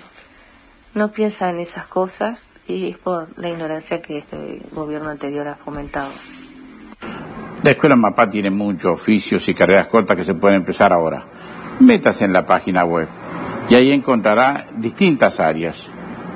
no 0.94 1.12
piensa 1.12 1.50
en 1.50 1.60
esas 1.60 1.88
cosas 1.88 2.44
y 2.68 2.90
es 2.90 2.98
por 2.98 3.28
la 3.38 3.50
ignorancia 3.50 4.02
que 4.02 4.20
este 4.20 4.62
gobierno 4.72 5.10
anterior 5.10 5.48
ha 5.48 5.56
fomentado. 5.56 6.12
La 7.64 7.72
escuela 7.72 7.96
MAPA 7.96 8.30
tiene 8.30 8.50
muchos 8.52 8.92
oficios 8.94 9.48
y 9.48 9.54
carreras 9.54 9.88
cortas 9.88 10.18
que 10.18 10.24
se 10.24 10.34
pueden 10.34 10.58
empezar 10.58 10.92
ahora. 10.94 11.26
Métase 11.80 12.26
en 12.26 12.34
la 12.34 12.46
página 12.46 12.84
web 12.84 13.08
y 13.70 13.76
ahí 13.76 13.92
encontrará 13.92 14.68
distintas 14.78 15.40
áreas. 15.40 15.92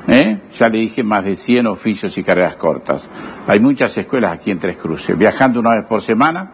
¿eh? 0.07 0.39
Ya 0.51 0.69
le 0.69 0.79
dije 0.79 1.03
más 1.03 1.23
de 1.23 1.35
100 1.35 1.67
oficios 1.67 2.17
y 2.17 2.23
carreras 2.23 2.55
cortas. 2.55 3.09
Hay 3.47 3.59
muchas 3.59 3.97
escuelas 3.97 4.33
aquí 4.33 4.51
en 4.51 4.59
Tres 4.59 4.77
Cruces. 4.77 5.17
Viajando 5.17 5.59
una 5.59 5.75
vez 5.75 5.85
por 5.85 6.01
semana, 6.01 6.51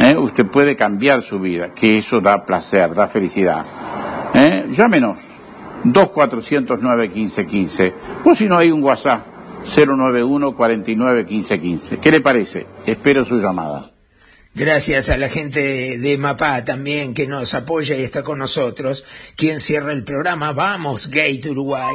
¿eh? 0.00 0.16
usted 0.16 0.46
puede 0.46 0.74
cambiar 0.76 1.22
su 1.22 1.38
vida, 1.38 1.74
que 1.74 1.98
eso 1.98 2.20
da 2.20 2.44
placer, 2.44 2.94
da 2.94 3.08
felicidad. 3.08 3.64
¿Eh? 4.34 4.66
Llámenos, 4.70 5.18
2409-1515, 5.84 7.94
o 8.24 8.34
si 8.34 8.46
no 8.46 8.58
hay 8.58 8.70
un 8.70 8.82
WhatsApp, 8.82 9.26
091-49-1515. 9.66 12.00
¿Qué 12.00 12.10
le 12.10 12.20
parece? 12.20 12.66
Espero 12.86 13.24
su 13.24 13.38
llamada. 13.38 13.92
Gracias 14.52 15.10
a 15.10 15.16
la 15.16 15.28
gente 15.28 15.96
de 15.98 16.18
MAPA 16.18 16.64
también 16.64 17.14
que 17.14 17.28
nos 17.28 17.54
apoya 17.54 17.96
y 17.96 18.02
está 18.02 18.24
con 18.24 18.40
nosotros. 18.40 19.04
Quien 19.36 19.60
cierra 19.60 19.92
el 19.92 20.02
programa, 20.02 20.52
vamos, 20.52 21.08
Gate 21.08 21.48
Uruguay. 21.48 21.94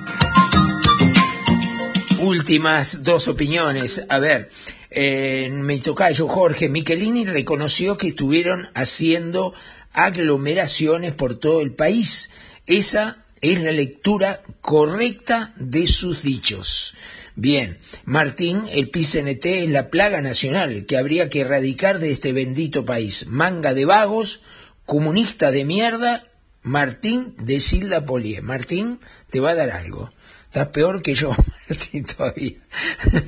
últimas 2.21 3.03
dos 3.03 3.27
opiniones. 3.27 4.03
A 4.07 4.19
ver, 4.19 4.49
eh, 4.89 5.49
mi 5.51 5.79
tocayo 5.79 6.27
Jorge 6.27 6.69
Michelini 6.69 7.25
reconoció 7.25 7.97
que 7.97 8.09
estuvieron 8.09 8.69
haciendo 8.73 9.53
aglomeraciones 9.93 11.13
por 11.13 11.39
todo 11.39 11.61
el 11.61 11.73
país. 11.73 12.29
Esa 12.67 13.25
es 13.41 13.61
la 13.61 13.71
lectura 13.71 14.41
correcta 14.61 15.53
de 15.57 15.87
sus 15.87 16.21
dichos. 16.21 16.93
Bien, 17.35 17.79
Martín, 18.05 18.63
el 18.71 18.89
PCNT 18.89 19.45
es 19.45 19.69
la 19.69 19.89
plaga 19.89 20.21
nacional 20.21 20.85
que 20.85 20.97
habría 20.97 21.29
que 21.29 21.41
erradicar 21.41 21.99
de 21.99 22.11
este 22.11 22.33
bendito 22.33 22.85
país. 22.85 23.25
Manga 23.27 23.73
de 23.73 23.85
vagos, 23.85 24.41
comunista 24.85 25.49
de 25.49 25.65
mierda, 25.65 26.27
Martín 26.61 27.33
de 27.39 27.59
Silda 27.61 28.05
Polié. 28.05 28.41
Martín 28.41 28.99
te 29.29 29.39
va 29.39 29.51
a 29.51 29.55
dar 29.55 29.71
algo. 29.71 30.11
Estás 30.51 30.67
peor 30.67 31.01
que 31.01 31.13
yo, 31.13 31.33
Martín, 31.69 32.03
todavía. 32.03 32.55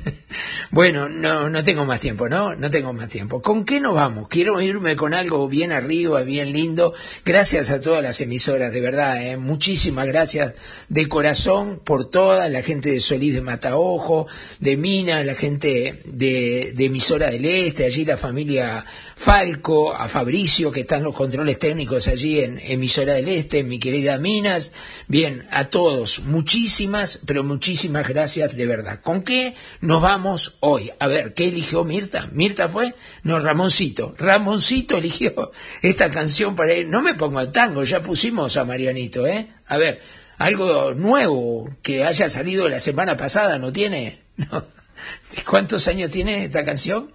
bueno, 0.72 1.08
no, 1.08 1.50
no 1.50 1.64
tengo 1.64 1.86
más 1.86 2.02
tiempo, 2.02 2.28
¿no? 2.28 2.54
No 2.56 2.70
tengo 2.70 2.92
más 2.92 3.08
tiempo. 3.08 3.42
¿Con 3.42 3.64
qué 3.64 3.80
nos 3.80 3.96
vamos? 3.96 4.28
Quiero 4.28 4.60
irme 4.60 4.98
con 4.98 5.14
algo 5.14 5.48
bien 5.48 5.72
arriba, 5.72 6.24
bien 6.24 6.52
lindo. 6.52 6.94
Gracias 7.24 7.70
a 7.70 7.80
todas 7.80 8.04
las 8.04 8.20
emisoras, 8.20 8.74
de 8.74 8.82
verdad, 8.82 9.26
¿eh? 9.26 9.38
Muchísimas 9.38 10.06
gracias 10.06 10.54
de 10.90 11.08
corazón 11.08 11.80
por 11.82 12.10
toda 12.10 12.50
la 12.50 12.62
gente 12.62 12.92
de 12.92 13.00
Solís 13.00 13.36
de 13.36 13.42
Mataojo, 13.42 14.28
de 14.60 14.76
Mina, 14.76 15.24
la 15.24 15.36
gente 15.36 16.02
de, 16.04 16.74
de 16.76 16.86
Emisora 16.86 17.32
del 17.32 17.46
Este, 17.46 17.86
allí 17.86 18.04
la 18.04 18.18
familia 18.18 18.86
Falco, 19.16 19.94
a 19.94 20.10
Fabricio, 20.10 20.72
que 20.72 20.82
están 20.82 21.04
los 21.04 21.14
controles 21.14 21.58
técnicos 21.60 22.10
allí 22.10 22.42
en 22.42 22.60
Emisora 22.60 23.14
del 23.14 23.30
Este, 23.30 23.64
mi 23.64 23.80
querida 23.80 24.18
Minas. 24.18 24.74
Bien, 25.08 25.48
a 25.52 25.66
todos, 25.66 26.20
muchísimas, 26.20 27.12
pero 27.26 27.43
muchísimas 27.43 28.08
gracias 28.08 28.56
de 28.56 28.65
verdad. 28.65 29.02
¿Con 29.02 29.23
qué 29.23 29.56
nos 29.82 30.02
vamos 30.02 30.58
hoy? 30.60 30.91
A 30.99 31.08
ver, 31.08 31.34
¿qué 31.34 31.47
eligió 31.47 31.84
Mirta? 31.84 32.30
¿Mirta 32.32 32.69
fue? 32.69 32.95
No, 33.23 33.39
Ramoncito. 33.39 34.15
Ramoncito 34.17 34.97
eligió 34.97 35.52
esta 35.82 36.12
canción 36.12 36.56
para 36.56 36.73
él. 36.73 36.89
No 36.89 37.02
me 37.02 37.15
pongo 37.15 37.39
al 37.39 37.52
tango, 37.52 37.84
ya 37.84 38.02
pusimos 38.02 38.58
a 38.58 38.65
Marianito, 38.65 39.26
¿eh? 39.28 39.49
A 39.67 39.78
ver, 39.78 40.02
algo 40.38 40.93
nuevo 40.93 41.69
que 41.82 42.06
haya 42.06 42.30
salido 42.30 42.67
la 42.69 42.80
semana 42.80 43.17
pasada, 43.17 43.60
¿no 43.60 43.71
tiene? 43.71 44.21
¿Cuántos 45.49 45.88
años 45.88 46.12
tiene 46.12 46.45
esta 46.45 46.65
canción? 46.65 47.12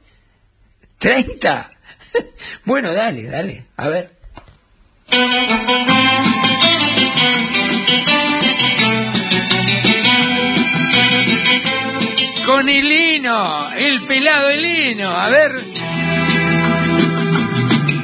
¿30? 1.01 1.71
bueno, 2.65 2.93
dale, 2.93 3.25
dale, 3.25 3.67
a 3.77 3.89
ver. 3.89 4.19
Con 12.49 12.67
el 12.67 12.91
hino, 12.91 13.71
el 13.73 14.05
pelado 14.05 14.49
helino, 14.49 15.11
a 15.11 15.29
ver. 15.29 15.67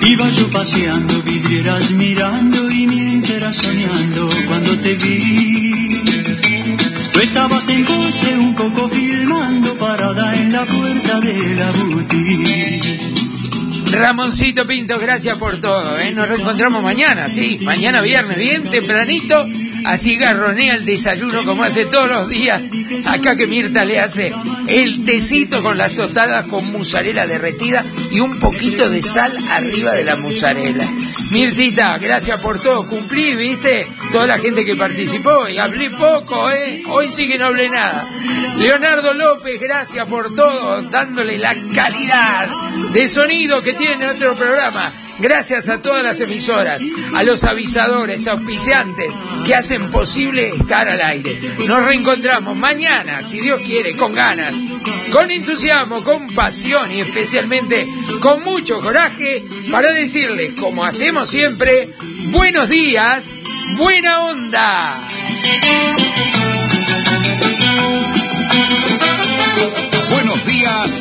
Iba 0.02 0.28
yo 0.28 0.50
paseando, 0.50 1.22
vidrieras 1.22 1.90
mirando 1.92 2.70
y 2.70 2.86
mientras 2.86 3.56
soñando 3.56 4.28
cuando 4.46 4.78
te 4.80 4.96
vi. 4.96 6.02
Tú 7.10 7.20
estabas 7.20 7.66
en 7.70 7.84
coche, 7.86 8.36
un 8.36 8.52
coco 8.52 8.90
filmando 8.90 9.78
parada 9.78 10.36
en 10.36 10.52
la 10.52 10.66
puerta 10.66 11.20
de 11.20 11.54
la 11.54 11.72
boutique. 11.72 13.00
Ramoncito 13.92 14.66
Pinto, 14.66 14.98
gracias 14.98 15.38
por 15.38 15.58
todo. 15.58 15.98
¿eh? 15.98 16.12
Nos 16.12 16.28
reencontramos 16.28 16.82
mañana, 16.82 17.30
sí, 17.30 17.60
mañana 17.62 18.02
viernes, 18.02 18.36
bien 18.36 18.68
tempranito. 18.68 19.46
Así 19.84 20.16
garronea 20.16 20.76
el 20.76 20.84
desayuno 20.84 21.44
como 21.44 21.64
hace 21.64 21.86
todos 21.86 22.08
los 22.08 22.28
días. 22.28 22.62
Acá 23.06 23.36
que 23.36 23.46
Mirta 23.46 23.84
le 23.84 24.00
hace 24.00 24.32
el 24.66 25.04
tecito 25.04 25.62
con 25.62 25.76
las 25.76 25.92
tostadas 25.92 26.46
con 26.46 26.72
mozzarella 26.72 27.26
derretida 27.26 27.84
y 28.10 28.20
un 28.20 28.38
poquito 28.38 28.88
de 28.88 29.02
sal 29.02 29.36
arriba 29.50 29.92
de 29.92 30.04
la 30.04 30.16
mozzarella. 30.16 30.88
Mirtita, 31.30 31.98
gracias 31.98 32.40
por 32.40 32.62
todo. 32.62 32.86
Cumplí, 32.86 33.34
viste, 33.34 33.86
toda 34.12 34.26
la 34.26 34.38
gente 34.38 34.64
que 34.64 34.76
participó 34.76 35.48
y 35.48 35.58
hablé 35.58 35.90
poco, 35.90 36.50
¿eh? 36.50 36.82
Hoy 36.88 37.10
sí 37.10 37.28
que 37.28 37.38
no 37.38 37.46
hablé 37.46 37.68
nada. 37.68 38.08
Leonardo 38.56 39.12
López, 39.12 39.60
gracias 39.60 40.06
por 40.06 40.34
todo, 40.34 40.82
dándole 40.82 41.38
la 41.38 41.54
calidad 41.74 42.48
de 42.92 43.08
sonido 43.08 43.60
que 43.62 43.74
tiene 43.74 43.96
nuestro 43.96 44.34
programa. 44.34 44.92
Gracias 45.18 45.68
a 45.68 45.80
todas 45.80 46.02
las 46.02 46.20
emisoras, 46.20 46.80
a 47.14 47.22
los 47.22 47.44
avisadores, 47.44 48.26
auspiciantes 48.26 49.10
que 49.44 49.54
hacen 49.54 49.90
posible 49.90 50.48
estar 50.48 50.88
al 50.88 51.00
aire. 51.00 51.40
Nos 51.66 51.84
reencontramos 51.84 52.56
mañana, 52.56 53.22
si 53.22 53.40
Dios 53.40 53.60
quiere, 53.64 53.96
con 53.96 54.12
ganas, 54.14 54.54
con 55.12 55.30
entusiasmo, 55.30 56.02
con 56.02 56.28
pasión 56.34 56.90
y 56.90 57.00
especialmente 57.00 57.86
con 58.20 58.42
mucho 58.42 58.80
coraje 58.80 59.44
para 59.70 59.92
decirles, 59.92 60.54
como 60.58 60.84
hacemos 60.84 61.28
siempre, 61.28 61.90
buenos 62.26 62.68
días, 62.68 63.36
buena 63.76 64.24
onda. 64.24 65.08
Buenos 70.10 70.44
días, 70.44 71.00